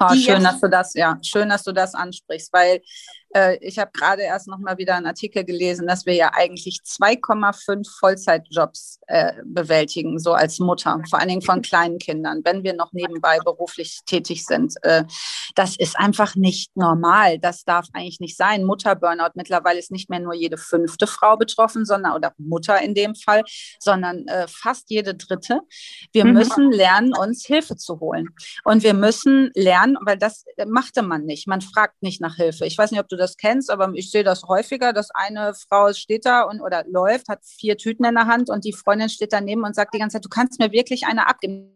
[0.00, 2.82] Oh, schön, dass du das, ja, schön, dass du das ansprichst, weil äh,
[3.60, 7.98] ich habe gerade erst noch mal wieder einen Artikel gelesen, dass wir ja eigentlich 2,5
[7.98, 12.92] Vollzeitjobs äh, bewältigen, so als Mutter, vor allen Dingen von kleinen Kindern, wenn wir noch
[12.92, 14.74] nebenbei beruflich tätig sind.
[14.82, 15.04] Äh,
[15.54, 17.38] das ist einfach nicht normal.
[17.38, 18.64] Das darf eigentlich nicht sein.
[18.64, 23.14] Mutter-Burnout mittlerweile ist nicht mehr nur jede fünfte Frau betroffen, sondern oder Mutter in dem
[23.14, 23.44] Fall,
[23.78, 25.60] sondern äh, fast jede dritte.
[26.12, 26.32] Wir mhm.
[26.32, 28.28] müssen lernen, uns Hilfe zu holen.
[28.64, 31.46] Und wir müssen lernen, weil das machte man nicht.
[31.46, 32.64] Man fragt nicht nach Hilfe.
[32.64, 35.92] Ich weiß nicht, ob du das kennst, aber ich sehe das häufiger, dass eine Frau
[35.92, 39.32] steht da und oder läuft, hat vier Tüten in der Hand und die Freundin steht
[39.32, 41.74] daneben und sagt die ganze Zeit, du kannst mir wirklich eine abgeben.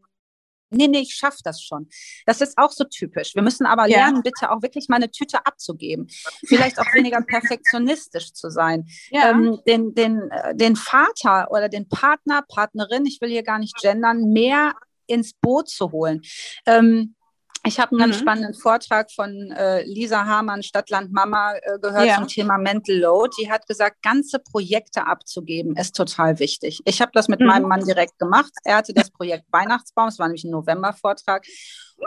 [0.74, 1.88] Nee, nee, ich schaffe das schon.
[2.24, 3.34] Das ist auch so typisch.
[3.34, 3.98] Wir müssen aber ja.
[3.98, 6.06] lernen, bitte auch wirklich mal eine Tüte abzugeben.
[6.46, 8.88] Vielleicht auch weniger perfektionistisch zu sein.
[9.10, 9.30] Ja.
[9.30, 13.76] Ähm, den, den, äh, den Vater oder den Partner, Partnerin, ich will hier gar nicht
[13.82, 14.72] gendern, mehr
[15.06, 16.22] ins Boot zu holen.
[16.64, 17.16] Ähm,
[17.64, 18.20] ich habe einen ganz mhm.
[18.20, 22.16] spannenden Vortrag von äh, Lisa Hamann, Stadtland Mama, äh, gehört ja.
[22.16, 23.30] zum Thema Mental Load.
[23.40, 26.80] Die hat gesagt, ganze Projekte abzugeben ist total wichtig.
[26.84, 27.46] Ich habe das mit mhm.
[27.46, 28.52] meinem Mann direkt gemacht.
[28.64, 31.46] Er hatte das Projekt Weihnachtsbaum, es war nämlich ein November-Vortrag.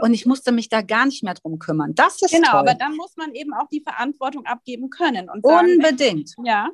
[0.02, 1.96] Und ich musste mich da gar nicht mehr drum kümmern.
[1.96, 2.60] Das ist genau, toll.
[2.60, 5.30] aber dann muss man eben auch die Verantwortung abgeben können.
[5.30, 6.34] Und sagen, Unbedingt.
[6.44, 6.68] Ja.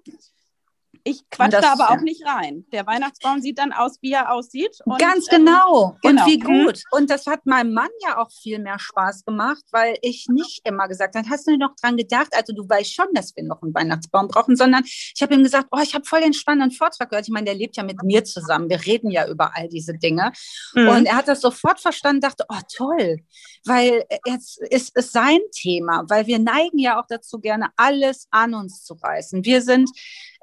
[1.04, 2.66] Ich quatsche da aber auch nicht rein.
[2.72, 4.78] Der Weihnachtsbaum sieht dann aus, wie er aussieht.
[4.86, 5.98] Und, Ganz genau.
[6.04, 6.24] Ähm, genau.
[6.24, 6.66] Und wie mhm.
[6.66, 6.84] gut.
[6.92, 10.88] Und das hat meinem Mann ja auch viel mehr Spaß gemacht, weil ich nicht immer
[10.88, 12.30] gesagt habe, hast du noch dran gedacht?
[12.34, 15.68] Also du weißt schon, dass wir noch einen Weihnachtsbaum brauchen, sondern ich habe ihm gesagt,
[15.72, 17.28] oh, ich habe voll den spannenden Vortrag gehört.
[17.28, 18.70] Ich meine, der lebt ja mit mir zusammen.
[18.70, 20.32] Wir reden ja über all diese Dinge.
[20.74, 20.88] Mhm.
[20.88, 23.18] Und er hat das sofort verstanden, dachte, oh toll,
[23.66, 28.54] weil jetzt ist es sein Thema, weil wir neigen ja auch dazu, gerne alles an
[28.54, 29.46] uns zu reißen.
[29.46, 29.90] Wir sind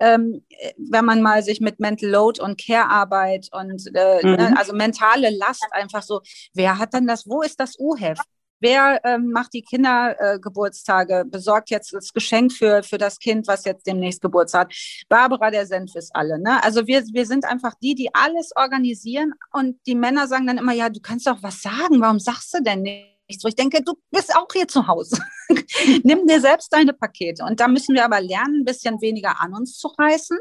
[0.01, 0.45] ähm,
[0.77, 4.33] wenn man mal sich mit Mental Load und Care-Arbeit und äh, mhm.
[4.33, 6.21] ne, also mentale Last einfach so,
[6.55, 8.23] wer hat dann das, wo ist das U-Heft?
[8.61, 13.65] Wer ähm, macht die Kindergeburtstage, äh, besorgt jetzt das Geschenk für, für das Kind, was
[13.65, 15.05] jetzt demnächst Geburtstag hat?
[15.09, 16.41] Barbara der Senf ist alle.
[16.41, 16.63] Ne?
[16.65, 20.73] Also wir, wir sind einfach die, die alles organisieren und die Männer sagen dann immer,
[20.73, 23.18] ja, du kannst doch was sagen, warum sagst du denn nicht?
[23.29, 23.49] Nicht so.
[23.49, 25.19] Ich denke, du bist auch hier zu Hause.
[26.03, 27.45] Nimm dir selbst deine Pakete.
[27.45, 30.39] Und da müssen wir aber lernen, ein bisschen weniger an uns zu reißen.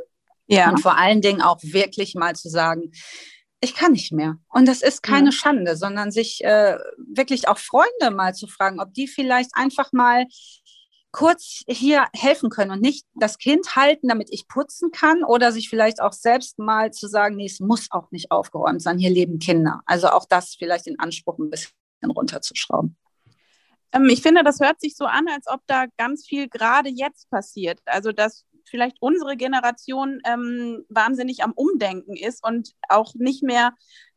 [0.47, 0.69] Ja.
[0.69, 2.91] Und vor allen Dingen auch wirklich mal zu sagen,
[3.59, 4.37] ich kann nicht mehr.
[4.49, 5.31] Und das ist keine ja.
[5.31, 10.25] Schande, sondern sich äh, wirklich auch Freunde mal zu fragen, ob die vielleicht einfach mal
[11.11, 15.69] kurz hier helfen können und nicht das Kind halten, damit ich putzen kann oder sich
[15.69, 19.39] vielleicht auch selbst mal zu sagen, nee, es muss auch nicht aufgeräumt sein, hier leben
[19.39, 19.81] Kinder.
[19.85, 21.71] Also auch das vielleicht in Anspruch ein bisschen
[22.05, 22.97] runterzuschrauben.
[23.91, 27.29] Ähm, ich finde, das hört sich so an, als ob da ganz viel gerade jetzt
[27.29, 27.79] passiert.
[27.85, 33.73] Also, dass vielleicht unsere Generation ähm, wahnsinnig am Umdenken ist und auch nicht mehr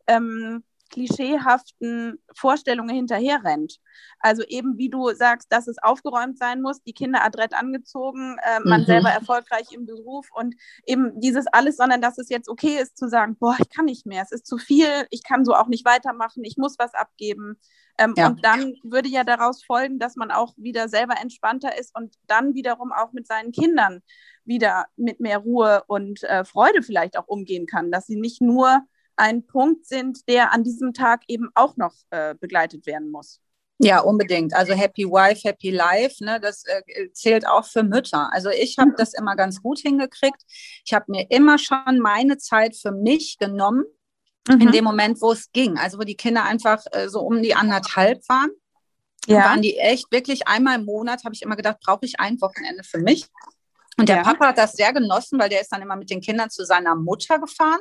[0.06, 3.78] ähm, klischeehaften Vorstellungen hinterherrennt.
[4.18, 8.60] Also eben, wie du sagst, dass es aufgeräumt sein muss, die Kinder adrett angezogen, äh,
[8.64, 8.86] man mhm.
[8.86, 10.54] selber erfolgreich im Beruf und
[10.86, 14.06] eben dieses alles, sondern dass es jetzt okay ist zu sagen, boah, ich kann nicht
[14.06, 17.58] mehr, es ist zu viel, ich kann so auch nicht weitermachen, ich muss was abgeben.
[17.98, 18.28] Ähm, ja.
[18.28, 22.54] Und dann würde ja daraus folgen, dass man auch wieder selber entspannter ist und dann
[22.54, 24.02] wiederum auch mit seinen Kindern
[24.44, 28.82] wieder mit mehr Ruhe und äh, Freude vielleicht auch umgehen kann, dass sie nicht nur
[29.16, 33.40] ein Punkt sind, der an diesem Tag eben auch noch äh, begleitet werden muss.
[33.82, 34.52] Ja, unbedingt.
[34.54, 38.28] Also Happy Wife, Happy Life, ne, das äh, zählt auch für Mütter.
[38.30, 40.42] Also ich habe das immer ganz gut hingekriegt.
[40.84, 43.84] Ich habe mir immer schon meine Zeit für mich genommen,
[44.48, 44.60] mhm.
[44.60, 45.78] in dem Moment, wo es ging.
[45.78, 48.50] Also wo die Kinder einfach äh, so um die anderthalb waren.
[49.26, 49.44] Ja.
[49.44, 52.84] Waren die echt wirklich einmal im Monat, habe ich immer gedacht, brauche ich ein Wochenende
[52.84, 53.28] für mich.
[54.00, 54.22] Und der ja.
[54.22, 56.94] Papa hat das sehr genossen, weil der ist dann immer mit den Kindern zu seiner
[56.94, 57.80] Mutter gefahren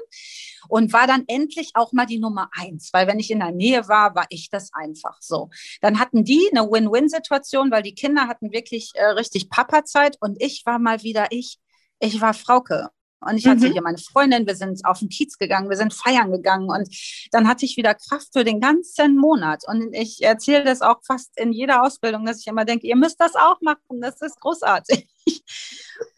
[0.67, 2.89] und war dann endlich auch mal die Nummer eins.
[2.91, 5.49] Weil wenn ich in der Nähe war, war ich das einfach so.
[5.79, 10.63] Dann hatten die eine Win-Win-Situation, weil die Kinder hatten wirklich äh, richtig Papa-Zeit und ich
[10.65, 11.57] war mal wieder ich.
[11.99, 12.89] Ich war Frauke.
[13.21, 13.73] Und ich hatte mhm.
[13.73, 16.87] hier meine Freundin, wir sind auf den Kiez gegangen, wir sind feiern gegangen und
[17.31, 19.63] dann hatte ich wieder Kraft für den ganzen Monat.
[19.67, 23.19] Und ich erzähle das auch fast in jeder Ausbildung, dass ich immer denke, ihr müsst
[23.19, 25.07] das auch machen, das ist großartig.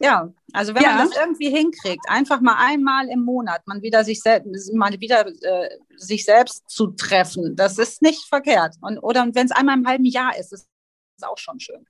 [0.00, 0.94] ja, also wenn ja.
[0.94, 5.26] man das irgendwie hinkriegt, einfach mal einmal im Monat man wieder sich selbst, mal wieder
[5.26, 8.76] äh, sich selbst zu treffen, das ist nicht verkehrt.
[8.80, 10.68] Und, oder wenn es einmal im halben Jahr ist, ist
[11.16, 11.84] es auch schon schön.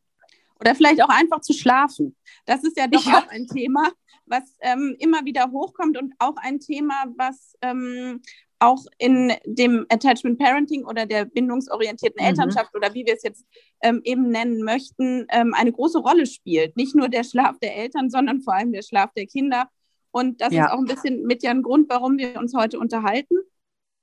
[0.62, 2.16] Oder vielleicht auch einfach zu schlafen.
[2.46, 3.18] Das ist ja doch ja.
[3.18, 3.90] auch ein Thema,
[4.26, 8.22] was ähm, immer wieder hochkommt und auch ein Thema, was ähm,
[8.62, 12.28] auch in dem Attachment Parenting oder der bindungsorientierten mhm.
[12.28, 13.44] Elternschaft oder wie wir es jetzt
[13.82, 16.76] ähm, eben nennen möchten, ähm, eine große Rolle spielt.
[16.76, 19.68] Nicht nur der Schlaf der Eltern, sondern vor allem der Schlaf der Kinder.
[20.12, 20.66] Und das ja.
[20.66, 23.36] ist auch ein bisschen mit ja ein Grund, warum wir uns heute unterhalten.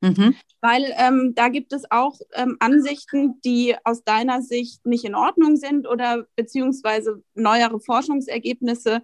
[0.01, 0.35] Mhm.
[0.61, 5.57] Weil ähm, da gibt es auch ähm, Ansichten, die aus deiner Sicht nicht in Ordnung
[5.57, 9.01] sind oder beziehungsweise neuere Forschungsergebnisse,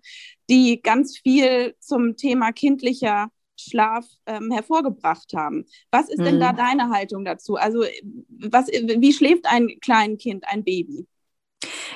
[0.49, 5.65] die ganz viel zum Thema kindlicher Schlaf ähm, hervorgebracht haben.
[5.91, 6.25] Was ist mhm.
[6.25, 6.57] denn da mhm.
[6.57, 7.55] deine Haltung dazu?
[7.55, 7.83] Also
[8.29, 11.07] was, wie schläft ein Kleinkind, ein Baby?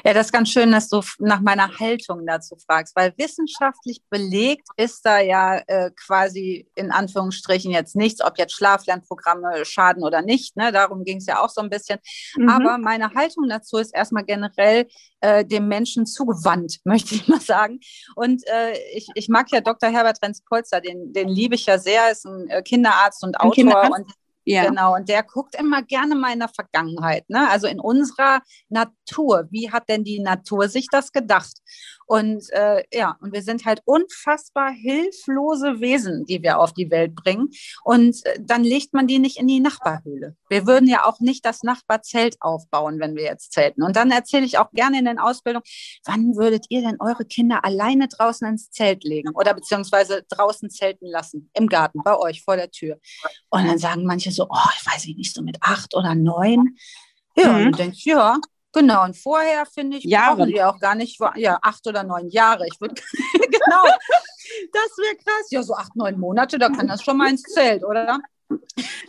[0.06, 4.68] Ja, das ist ganz schön, dass du nach meiner Haltung dazu fragst, weil wissenschaftlich belegt
[4.78, 10.56] ist da ja äh, quasi in Anführungsstrichen jetzt nichts, ob jetzt Schlaflernprogramme schaden oder nicht.
[10.56, 10.72] Ne?
[10.72, 12.00] Darum ging es ja auch so ein bisschen.
[12.38, 12.50] Mhm.
[12.50, 14.88] Aber meine Haltung dazu ist erstmal generell
[15.22, 17.80] äh, dem Menschen zugewandt, möchte ich mal sagen.
[18.16, 19.90] Und äh, ich, ich mag ja Dr.
[19.90, 23.54] Herbert Renz-Polzer, den, den liebe ich ja sehr, ist ein äh, Kinderarzt und Autor.
[23.54, 23.92] Kinderarzt?
[23.92, 24.14] Und
[24.46, 24.68] ja.
[24.68, 27.50] Genau, und der guckt immer gerne mal in der Vergangenheit, ne?
[27.50, 29.48] also in unserer Natur.
[29.52, 31.58] Wie hat denn die Natur sich das gedacht?
[32.10, 37.14] Und äh, ja, und wir sind halt unfassbar hilflose Wesen, die wir auf die Welt
[37.14, 37.50] bringen.
[37.84, 40.36] Und äh, dann legt man die nicht in die Nachbarhöhle.
[40.50, 43.84] Wir würden ja auch nicht das Nachbarzelt aufbauen, wenn wir jetzt zelten.
[43.84, 45.64] Und dann erzähle ich auch gerne in den Ausbildungen,
[46.04, 51.06] wann würdet ihr denn eure Kinder alleine draußen ins Zelt legen oder beziehungsweise draußen zelten
[51.06, 52.98] lassen, im Garten, bei euch, vor der Tür.
[53.50, 56.76] Und dann sagen manche so, oh, ich weiß nicht, so mit acht oder neun.
[57.36, 57.68] Ja, mhm.
[57.68, 58.40] und du denkst, ja,
[58.72, 60.38] Genau, und vorher finde ich, Jahre.
[60.38, 62.68] brauchen die auch gar nicht, ja, acht oder neun Jahre.
[62.68, 62.96] Ich würde,
[63.34, 65.48] genau, das wäre krass.
[65.50, 68.20] Ja, so acht, neun Monate, da kann das schon mal ins Zelt, oder?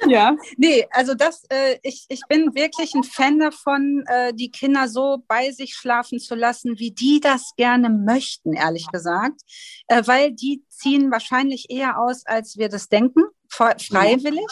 [0.06, 0.36] Ja.
[0.56, 5.22] nee, also das, äh, ich, ich bin wirklich ein Fan davon, äh, die Kinder so
[5.28, 9.40] bei sich schlafen zu lassen, wie die das gerne möchten, ehrlich gesagt.
[9.88, 14.46] Äh, weil die ziehen wahrscheinlich eher aus, als wir das denken freiwillig.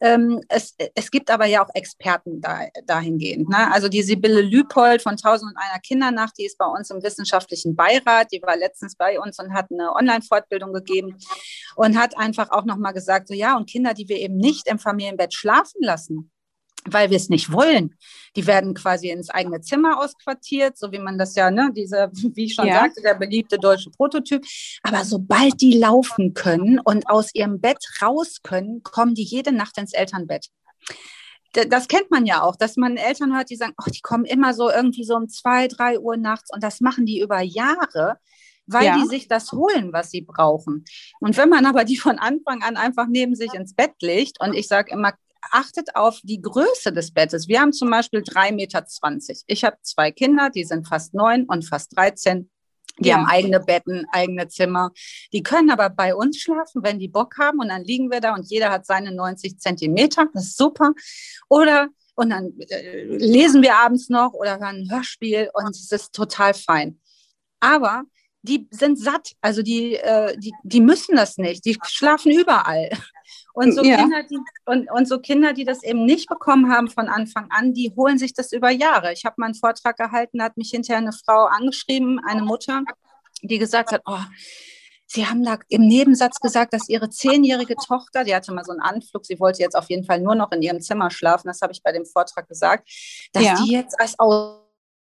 [0.00, 3.48] Ähm, es, es gibt aber ja auch Experten da, dahingehend.
[3.48, 3.72] Ne?
[3.72, 8.42] Also die Sibylle Lüpold von 1001 Kindernacht, die ist bei uns im wissenschaftlichen Beirat, die
[8.42, 11.16] war letztens bei uns und hat eine Online-Fortbildung gegeben
[11.74, 14.78] und hat einfach auch nochmal gesagt, so ja, und Kinder, die wir eben nicht im
[14.78, 16.30] Familienbett schlafen lassen,
[16.86, 17.94] weil wir es nicht wollen.
[18.34, 22.44] Die werden quasi ins eigene Zimmer ausquartiert, so wie man das ja, ne, diese, wie
[22.44, 22.80] ich schon ja.
[22.80, 24.44] sagte, der beliebte deutsche Prototyp.
[24.82, 29.78] Aber sobald die laufen können und aus ihrem Bett raus können, kommen die jede Nacht
[29.78, 30.48] ins Elternbett.
[31.70, 34.52] Das kennt man ja auch, dass man Eltern hört, die sagen, oh, die kommen immer
[34.52, 38.18] so irgendwie so um zwei, drei Uhr nachts und das machen die über Jahre
[38.66, 38.98] weil ja.
[38.98, 40.84] die sich das holen, was sie brauchen.
[41.20, 44.54] Und wenn man aber die von Anfang an einfach neben sich ins Bett legt, und
[44.54, 45.12] ich sage immer,
[45.50, 47.48] achtet auf die Größe des Bettes.
[47.48, 48.84] Wir haben zum Beispiel 3,20 Meter.
[49.46, 52.50] Ich habe zwei Kinder, die sind fast neun und fast 13.
[52.98, 53.16] Die ja.
[53.16, 54.90] haben eigene Betten, eigene Zimmer.
[55.32, 57.60] Die können aber bei uns schlafen, wenn die Bock haben.
[57.60, 60.28] Und dann liegen wir da und jeder hat seine 90 Zentimeter.
[60.32, 60.92] Das ist super.
[61.48, 66.14] Oder und dann äh, lesen wir abends noch oder hören ein Hörspiel und es ist
[66.14, 66.98] total fein.
[67.60, 68.04] Aber
[68.46, 72.90] die sind satt, also die, äh, die, die müssen das nicht, die schlafen überall.
[73.52, 73.96] Und so, ja.
[73.96, 77.72] Kinder, die, und, und so Kinder, die das eben nicht bekommen haben von Anfang an,
[77.72, 79.12] die holen sich das über Jahre.
[79.12, 82.82] Ich habe mal einen Vortrag gehalten, hat mich hinterher eine Frau angeschrieben, eine Mutter,
[83.42, 84.20] die gesagt hat, oh,
[85.08, 88.80] Sie haben da im Nebensatz gesagt, dass Ihre zehnjährige Tochter, die hatte mal so einen
[88.80, 91.72] Anflug, sie wollte jetzt auf jeden Fall nur noch in ihrem Zimmer schlafen, das habe
[91.72, 92.90] ich bei dem Vortrag gesagt,
[93.32, 93.54] dass ja.
[93.62, 94.65] die jetzt als Aus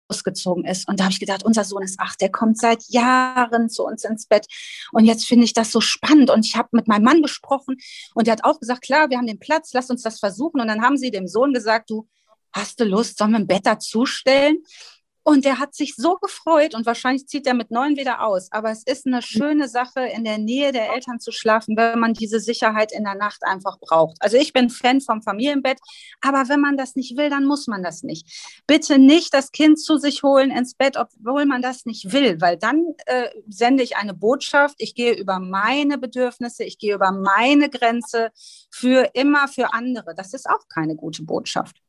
[0.09, 0.87] ausgezogen ist.
[0.87, 4.03] Und da habe ich gedacht, unser Sohn ist acht, der kommt seit Jahren zu uns
[4.03, 4.47] ins Bett.
[4.91, 6.29] Und jetzt finde ich das so spannend.
[6.29, 7.77] Und ich habe mit meinem Mann gesprochen
[8.13, 10.61] und der hat auch gesagt, klar, wir haben den Platz, lass uns das versuchen.
[10.61, 12.07] Und dann haben sie dem Sohn gesagt, du
[12.53, 14.63] hast du Lust, sollen wir ein Bett dazustellen?
[15.27, 18.49] Und der hat sich so gefreut und wahrscheinlich zieht er mit neun wieder aus.
[18.53, 22.13] Aber es ist eine schöne Sache, in der Nähe der Eltern zu schlafen, wenn man
[22.13, 24.15] diese Sicherheit in der Nacht einfach braucht.
[24.21, 25.79] Also ich bin Fan vom Familienbett,
[26.21, 28.61] aber wenn man das nicht will, dann muss man das nicht.
[28.67, 32.55] Bitte nicht das Kind zu sich holen ins Bett, obwohl man das nicht will, weil
[32.55, 34.75] dann äh, sende ich eine Botschaft.
[34.77, 38.31] Ich gehe über meine Bedürfnisse, ich gehe über meine Grenze
[38.71, 40.15] für immer für andere.
[40.15, 41.81] Das ist auch keine gute Botschaft.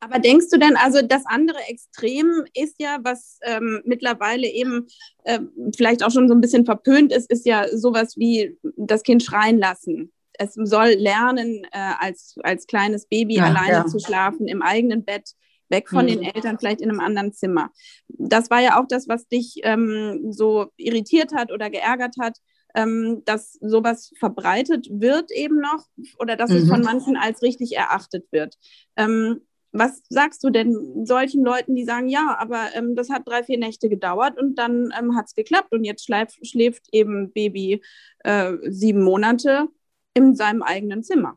[0.00, 4.86] Aber denkst du denn, also das andere Extrem ist ja, was ähm, mittlerweile eben
[5.24, 5.40] äh,
[5.76, 9.58] vielleicht auch schon so ein bisschen verpönt ist, ist ja sowas wie das Kind schreien
[9.58, 10.12] lassen.
[10.32, 13.86] Es soll lernen, äh, als, als kleines Baby ja, alleine ja.
[13.86, 15.30] zu schlafen, im eigenen Bett,
[15.70, 16.08] weg von mhm.
[16.08, 17.70] den Eltern, vielleicht in einem anderen Zimmer.
[18.08, 22.38] Das war ja auch das, was dich ähm, so irritiert hat oder geärgert hat,
[22.74, 25.86] ähm, dass sowas verbreitet wird eben noch
[26.18, 26.56] oder dass mhm.
[26.56, 28.56] es von manchen als richtig erachtet wird.
[28.96, 29.40] Ähm,
[29.74, 33.58] was sagst du denn solchen Leuten, die sagen, ja, aber ähm, das hat drei, vier
[33.58, 37.82] Nächte gedauert und dann ähm, hat es geklappt und jetzt schläft, schläft eben Baby
[38.20, 39.68] äh, sieben Monate
[40.14, 41.36] in seinem eigenen Zimmer?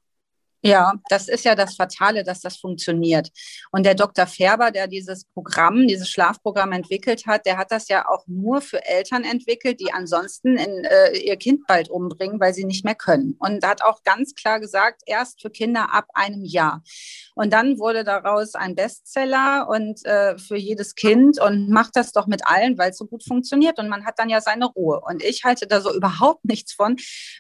[0.64, 3.30] Ja, das ist ja das Fatale, dass das funktioniert.
[3.72, 4.26] Und der Dr.
[4.26, 8.84] Färber, der dieses Programm, dieses Schlafprogramm entwickelt hat, der hat das ja auch nur für
[8.84, 13.36] Eltern entwickelt, die ansonsten in, äh, ihr Kind bald umbringen, weil sie nicht mehr können.
[13.40, 16.82] Und hat auch ganz klar gesagt, erst für Kinder ab einem Jahr.
[17.36, 22.26] Und dann wurde daraus ein Bestseller und äh, für jedes Kind und macht das doch
[22.26, 23.78] mit allen, weil es so gut funktioniert.
[23.78, 25.02] Und man hat dann ja seine Ruhe.
[25.02, 26.96] Und ich halte da so überhaupt nichts von,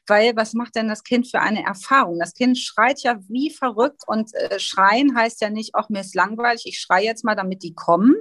[0.05, 2.19] weil was macht denn das Kind für eine Erfahrung?
[2.19, 6.15] Das Kind schreit ja wie verrückt und äh, schreien heißt ja nicht, auch mir ist
[6.15, 8.15] langweilig, ich schreie jetzt mal, damit die kommen.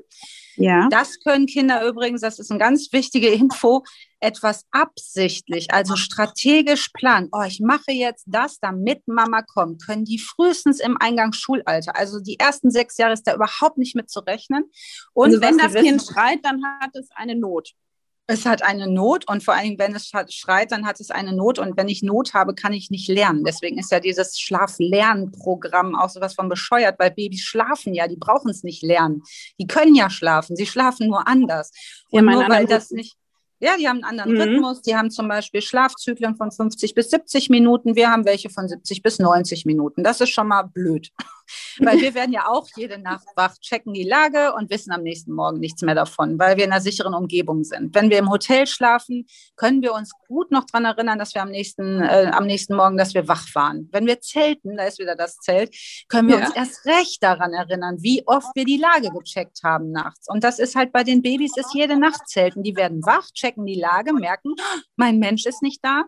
[0.57, 0.89] Ja.
[0.91, 3.85] Das können Kinder übrigens, das ist eine ganz wichtige Info,
[4.21, 7.29] etwas absichtlich, also strategisch planen.
[7.33, 9.85] Oh, ich mache jetzt das, damit Mama kommt.
[9.85, 11.95] Können die frühestens im Eingangsschulalter.
[11.97, 14.65] Also die ersten sechs Jahre ist da überhaupt nicht mit zu rechnen.
[15.13, 17.75] Und also wenn das Kind schreit, dann hat es eine Not
[18.29, 21.59] es hat eine Not und vor allem, wenn es schreit, dann hat es eine Not
[21.59, 23.45] und wenn ich Not habe, kann ich nicht lernen.
[23.45, 28.51] Deswegen ist ja dieses Schlaf-Lernprogramm auch sowas von bescheuert, weil Babys schlafen ja, die brauchen
[28.51, 29.23] es nicht lernen.
[29.61, 31.71] Die können ja schlafen, sie schlafen nur anders.
[32.11, 33.17] Und ja, nur weil das nicht
[33.59, 34.41] ja, die haben einen anderen mhm.
[34.41, 34.83] Rhythmus.
[34.83, 37.97] Die haben zum Beispiel Schlafzyklen von 50 bis 70 Minuten.
[37.97, 40.05] Wir haben welche von 70 bis 90 Minuten.
[40.05, 41.11] Das ist schon mal blöd.
[41.79, 45.33] Weil wir werden ja auch jede Nacht wach, checken die Lage und wissen am nächsten
[45.33, 47.95] Morgen nichts mehr davon, weil wir in einer sicheren Umgebung sind.
[47.95, 51.51] Wenn wir im Hotel schlafen, können wir uns gut noch daran erinnern, dass wir am
[51.51, 53.89] nächsten, äh, am nächsten Morgen, dass wir wach waren.
[53.93, 55.75] Wenn wir zelten, da ist wieder das Zelt,
[56.09, 56.47] können wir ja.
[56.47, 60.29] uns erst recht daran erinnern, wie oft wir die Lage gecheckt haben nachts.
[60.29, 62.63] Und das ist halt bei den Babys, ist jede Nacht zelten.
[62.63, 64.55] Die werden wach, checken die Lage, merken,
[64.97, 66.05] mein Mensch ist nicht da,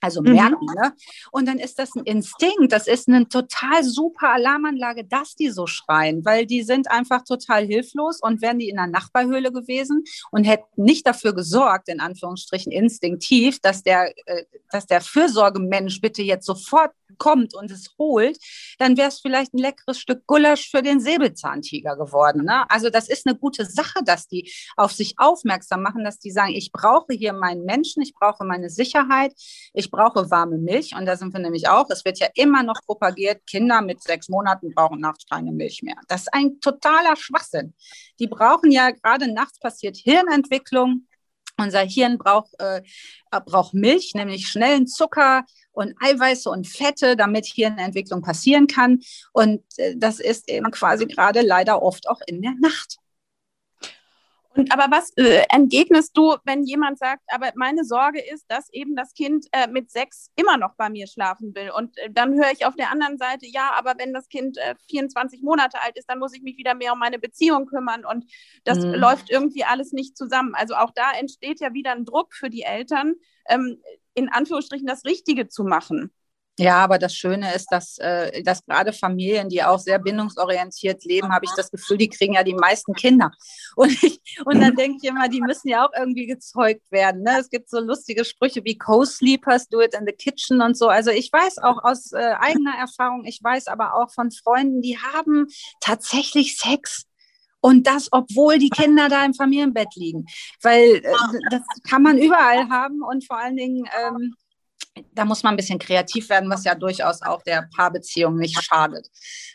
[0.00, 0.32] also mhm.
[0.32, 0.92] merken, ne?
[1.32, 5.66] Und dann ist das ein Instinkt, das ist eine total super Alarmanlage, dass die so
[5.66, 10.44] schreien, weil die sind einfach total hilflos und wären die in einer Nachbarhöhle gewesen und
[10.44, 16.46] hätten nicht dafür gesorgt, in Anführungsstrichen instinktiv, dass der, äh, dass der Fürsorgemensch bitte jetzt
[16.46, 18.38] sofort kommt und es holt,
[18.78, 22.44] dann wäre es vielleicht ein leckeres Stück Gulasch für den Säbelzahntiger geworden.
[22.44, 22.68] Ne?
[22.70, 26.52] Also das ist eine gute Sache, dass die auf sich aufmerksam machen, dass die sagen,
[26.52, 29.32] ich brauche hier meinen Menschen, ich brauche meine Sicherheit,
[29.72, 30.94] ich brauche warme Milch.
[30.96, 31.88] Und da sind wir nämlich auch.
[31.90, 35.96] Es wird ja immer noch propagiert, Kinder mit sechs Monaten brauchen nachts keine Milch mehr.
[36.08, 37.74] Das ist ein totaler Schwachsinn.
[38.18, 41.06] Die brauchen ja gerade nachts passiert Hirnentwicklung.
[41.58, 42.82] Unser Hirn braucht, äh,
[43.30, 45.44] braucht Milch, nämlich schnellen Zucker,
[45.76, 49.00] und Eiweiße und Fette, damit hier eine Entwicklung passieren kann.
[49.32, 52.96] Und äh, das ist eben quasi gerade leider oft auch in der Nacht.
[54.56, 58.96] Und aber was äh, entgegnest du, wenn jemand sagt, aber meine Sorge ist, dass eben
[58.96, 61.70] das Kind äh, mit sechs immer noch bei mir schlafen will.
[61.70, 65.40] Und äh, dann höre ich auf der anderen Seite, ja, aber wenn das Kind 24
[65.40, 68.24] äh, Monate alt ist, dann muss ich mich wieder mehr um meine Beziehung kümmern und
[68.64, 68.94] das mhm.
[68.94, 70.54] läuft irgendwie alles nicht zusammen.
[70.54, 73.14] Also auch da entsteht ja wieder ein Druck für die Eltern,
[73.48, 73.80] ähm,
[74.14, 76.10] in Anführungsstrichen das Richtige zu machen.
[76.58, 81.30] Ja, aber das Schöne ist, dass, äh, dass gerade Familien, die auch sehr bindungsorientiert leben,
[81.32, 83.30] habe ich das Gefühl, die kriegen ja die meisten Kinder.
[83.76, 87.22] Und, ich, und dann denke ich immer, die müssen ja auch irgendwie gezeugt werden.
[87.22, 87.36] Ne?
[87.38, 90.88] Es gibt so lustige Sprüche wie Co-Sleepers, do it in the kitchen und so.
[90.88, 94.96] Also ich weiß auch aus äh, eigener Erfahrung, ich weiß aber auch von Freunden, die
[94.96, 95.46] haben
[95.80, 97.04] tatsächlich Sex.
[97.60, 100.24] Und das, obwohl die Kinder da im Familienbett liegen.
[100.62, 101.12] Weil äh,
[101.50, 104.34] das kann man überall haben und vor allen Dingen ähm,
[105.12, 109.08] da muss man ein bisschen kreativ werden, was ja durchaus auch der Paarbeziehung nicht schadet.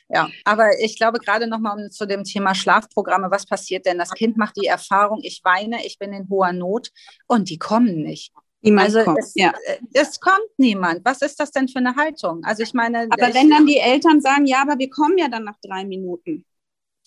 [0.10, 3.98] Ja, aber ich glaube gerade nochmal zu dem Thema Schlafprogramme, was passiert denn?
[3.98, 6.90] Das Kind macht die Erfahrung, ich weine, ich bin in hoher Not
[7.28, 8.34] und die kommen nicht.
[8.62, 9.54] Niemand also kommt, es, ja.
[9.66, 11.04] Äh, es kommt niemand.
[11.04, 12.44] Was ist das denn für eine Haltung?
[12.44, 13.08] Also ich meine.
[13.10, 16.46] Aber wenn dann die Eltern sagen, ja, aber wir kommen ja dann nach drei Minuten.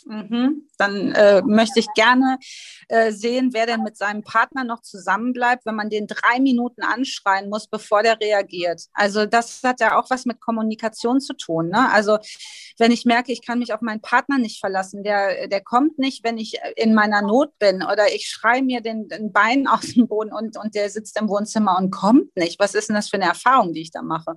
[0.06, 0.68] Mhm.
[0.76, 2.38] Dann äh, möchte ich gerne
[2.88, 7.48] äh, sehen, wer denn mit seinem Partner noch zusammenbleibt, wenn man den drei Minuten anschreien
[7.48, 8.82] muss, bevor der reagiert.
[8.92, 11.68] Also das hat ja auch was mit Kommunikation zu tun.
[11.68, 11.90] Ne?
[11.90, 12.18] Also
[12.78, 16.24] wenn ich merke, ich kann mich auf meinen Partner nicht verlassen, der, der kommt nicht,
[16.24, 20.06] wenn ich in meiner Not bin oder ich schreie mir den, den Bein aus dem
[20.06, 22.58] Boden und, und der sitzt im Wohnzimmer und kommt nicht.
[22.58, 24.34] Was ist denn das für eine Erfahrung, die ich da mache?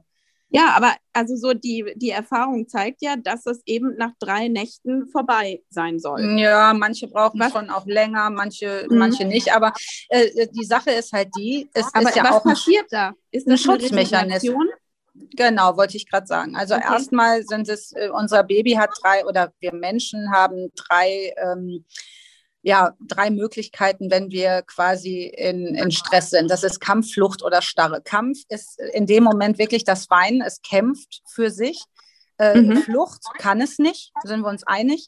[0.49, 5.07] Ja, aber also so die, die Erfahrung zeigt ja, dass es eben nach drei Nächten
[5.07, 6.39] vorbei sein soll.
[6.39, 7.51] Ja, manche brauchen was?
[7.51, 8.97] schon auch länger, manche, mhm.
[8.97, 9.53] manche nicht.
[9.53, 9.73] Aber
[10.09, 13.13] äh, die Sache ist halt die, es aber ist ja was auch passiert da?
[13.31, 14.67] Ist ein Schutzmechanismus.
[15.35, 16.55] Genau, wollte ich gerade sagen.
[16.55, 16.93] Also okay.
[16.93, 21.83] erstmal sind es, äh, unser Baby hat drei oder wir Menschen haben drei ähm,
[22.67, 26.51] ja, drei Möglichkeiten, wenn wir quasi in, in Stress sind.
[26.51, 28.01] Das ist Kampf, Flucht oder Starre.
[28.01, 31.81] Kampf ist in dem Moment wirklich das Weinen, es kämpft für sich.
[32.37, 32.75] Äh, mhm.
[32.79, 35.07] Flucht kann es nicht, sind wir uns einig.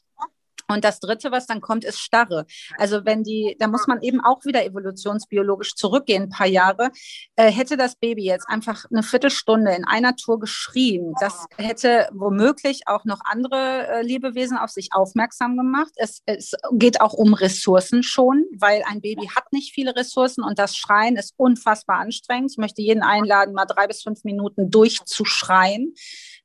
[0.70, 2.46] Und das Dritte, was dann kommt, ist Starre.
[2.78, 6.90] Also wenn die, da muss man eben auch wieder evolutionsbiologisch zurückgehen, ein paar Jahre.
[7.36, 12.82] Äh, hätte das Baby jetzt einfach eine Viertelstunde in einer Tour geschrien, das hätte womöglich
[12.86, 15.92] auch noch andere äh, Lebewesen auf sich aufmerksam gemacht.
[15.96, 20.58] Es, es geht auch um Ressourcen schon, weil ein Baby hat nicht viele Ressourcen und
[20.58, 22.52] das Schreien ist unfassbar anstrengend.
[22.52, 25.94] Ich möchte jeden einladen, mal drei bis fünf Minuten durchzuschreien.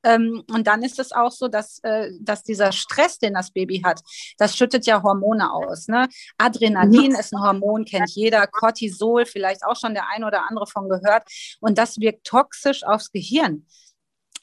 [0.06, 3.82] Ähm, und dann ist es auch so, dass, äh, dass dieser Stress, den das Baby
[3.84, 4.02] hat,
[4.38, 5.88] das schüttet ja Hormone aus.
[5.88, 6.08] Ne?
[6.38, 8.46] Adrenalin ist ein Hormon, kennt jeder.
[8.46, 11.24] Cortisol, vielleicht auch schon der ein oder andere von gehört.
[11.60, 13.66] Und das wirkt toxisch aufs Gehirn.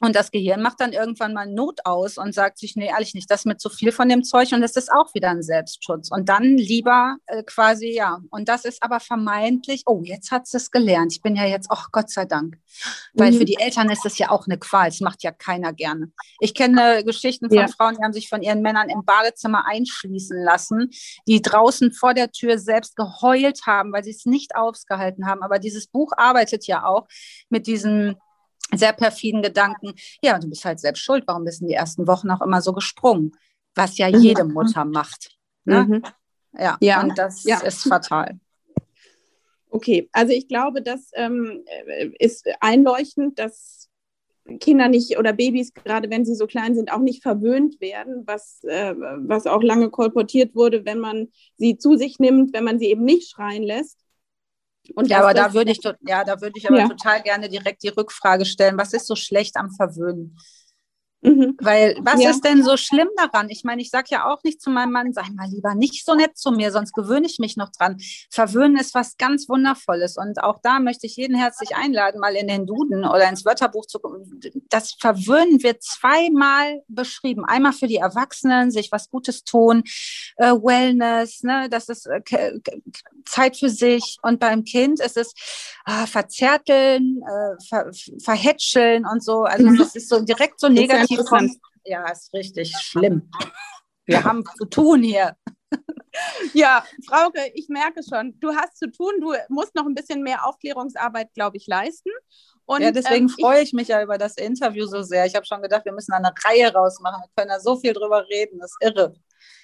[0.05, 3.31] Und das Gehirn macht dann irgendwann mal Not aus und sagt sich, nee, ehrlich nicht,
[3.31, 6.11] das mit zu viel von dem Zeug und das ist auch wieder ein Selbstschutz.
[6.11, 8.19] Und dann lieber äh, quasi, ja.
[8.31, 11.13] Und das ist aber vermeintlich, oh, jetzt hat es gelernt.
[11.13, 12.59] Ich bin ja jetzt, ach Gott sei Dank.
[13.15, 13.37] Weil mhm.
[13.37, 14.89] für die Eltern ist das ja auch eine Qual.
[14.89, 16.11] Das macht ja keiner gerne.
[16.41, 17.69] Ich kenne Geschichten von ja.
[17.69, 20.91] Frauen, die haben sich von ihren Männern im Badezimmer einschließen lassen,
[21.29, 25.45] die draußen vor der Tür selbst geheult haben, weil sie es nicht ausgehalten haben.
[25.45, 27.07] Aber dieses Buch arbeitet ja auch
[27.51, 28.17] mit diesem
[28.75, 32.07] sehr perfiden Gedanken, ja, du bist halt selbst schuld, warum bist du in die ersten
[32.07, 33.33] Wochen auch immer so gesprungen?
[33.75, 35.37] Was ja jede Mutter macht.
[35.65, 35.85] Ne?
[35.85, 36.03] Mhm.
[36.59, 37.61] Ja, ja, und das ja.
[37.61, 38.39] ist fatal.
[39.71, 41.65] Okay, also ich glaube, das ähm,
[42.19, 43.89] ist einleuchtend, dass
[44.61, 48.63] Kinder nicht oder Babys, gerade wenn sie so klein sind, auch nicht verwöhnt werden, was,
[48.65, 52.87] äh, was auch lange kolportiert wurde, wenn man sie zu sich nimmt, wenn man sie
[52.87, 53.99] eben nicht schreien lässt.
[54.95, 56.89] Und ja, aber da würde ich, ja, da würde ich aber ja.
[56.89, 60.37] total gerne direkt die Rückfrage stellen, was ist so schlecht am Verwöhnen?
[61.23, 61.57] Mhm.
[61.61, 62.31] Weil was ja.
[62.31, 63.49] ist denn so schlimm daran?
[63.49, 66.15] Ich meine, ich sage ja auch nicht zu meinem Mann, sei mal lieber nicht so
[66.15, 67.97] nett zu mir, sonst gewöhne ich mich noch dran.
[68.29, 70.17] Verwöhnen ist was ganz Wundervolles.
[70.17, 73.87] Und auch da möchte ich jeden herzlich einladen, mal in den Duden oder ins Wörterbuch
[73.87, 74.41] zu gucken.
[74.69, 77.45] Das Verwöhnen wird zweimal beschrieben.
[77.45, 79.85] Einmal für die Erwachsenen, sich was Gutes tun,
[80.37, 82.21] äh, Wellness, ne, das ist äh,
[83.25, 84.19] Zeit für sich.
[84.23, 85.35] Und beim Kind ist es
[85.87, 89.43] äh, Verzärteln, äh, ver verhätscheln und so.
[89.45, 89.79] Also mhm.
[89.79, 93.31] das ist so direkt so negativ kommt, ja, ist richtig schlimm.
[94.05, 95.37] Wir haben zu tun hier.
[96.53, 100.47] Ja, Frauke, ich merke schon, du hast zu tun, du musst noch ein bisschen mehr
[100.47, 102.11] Aufklärungsarbeit, glaube ich, leisten.
[102.67, 105.25] Und, ja, deswegen ähm, freue ich mich ja über das Interview so sehr.
[105.25, 107.23] Ich habe schon gedacht, wir müssen eine Reihe rausmachen.
[107.23, 108.59] Wir können da so viel drüber reden.
[108.61, 109.15] Das ist irre.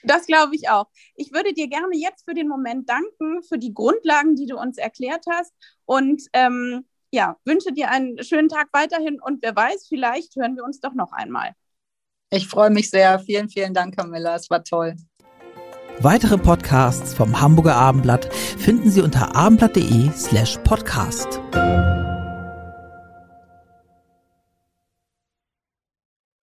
[0.03, 0.87] Das glaube ich auch.
[1.15, 4.79] Ich würde dir gerne jetzt für den Moment danken, für die Grundlagen, die du uns
[4.79, 5.53] erklärt hast.
[5.85, 10.65] Und ähm, ja, wünsche dir einen schönen Tag weiterhin und wer weiß, vielleicht hören wir
[10.65, 11.53] uns doch noch einmal.
[12.31, 13.19] Ich freue mich sehr.
[13.21, 14.35] Vielen, vielen Dank, Camilla.
[14.35, 14.97] Es war toll.
[16.01, 21.41] Weitere Podcasts vom Hamburger Abendblatt finden Sie unter abendblatt.de slash podcast.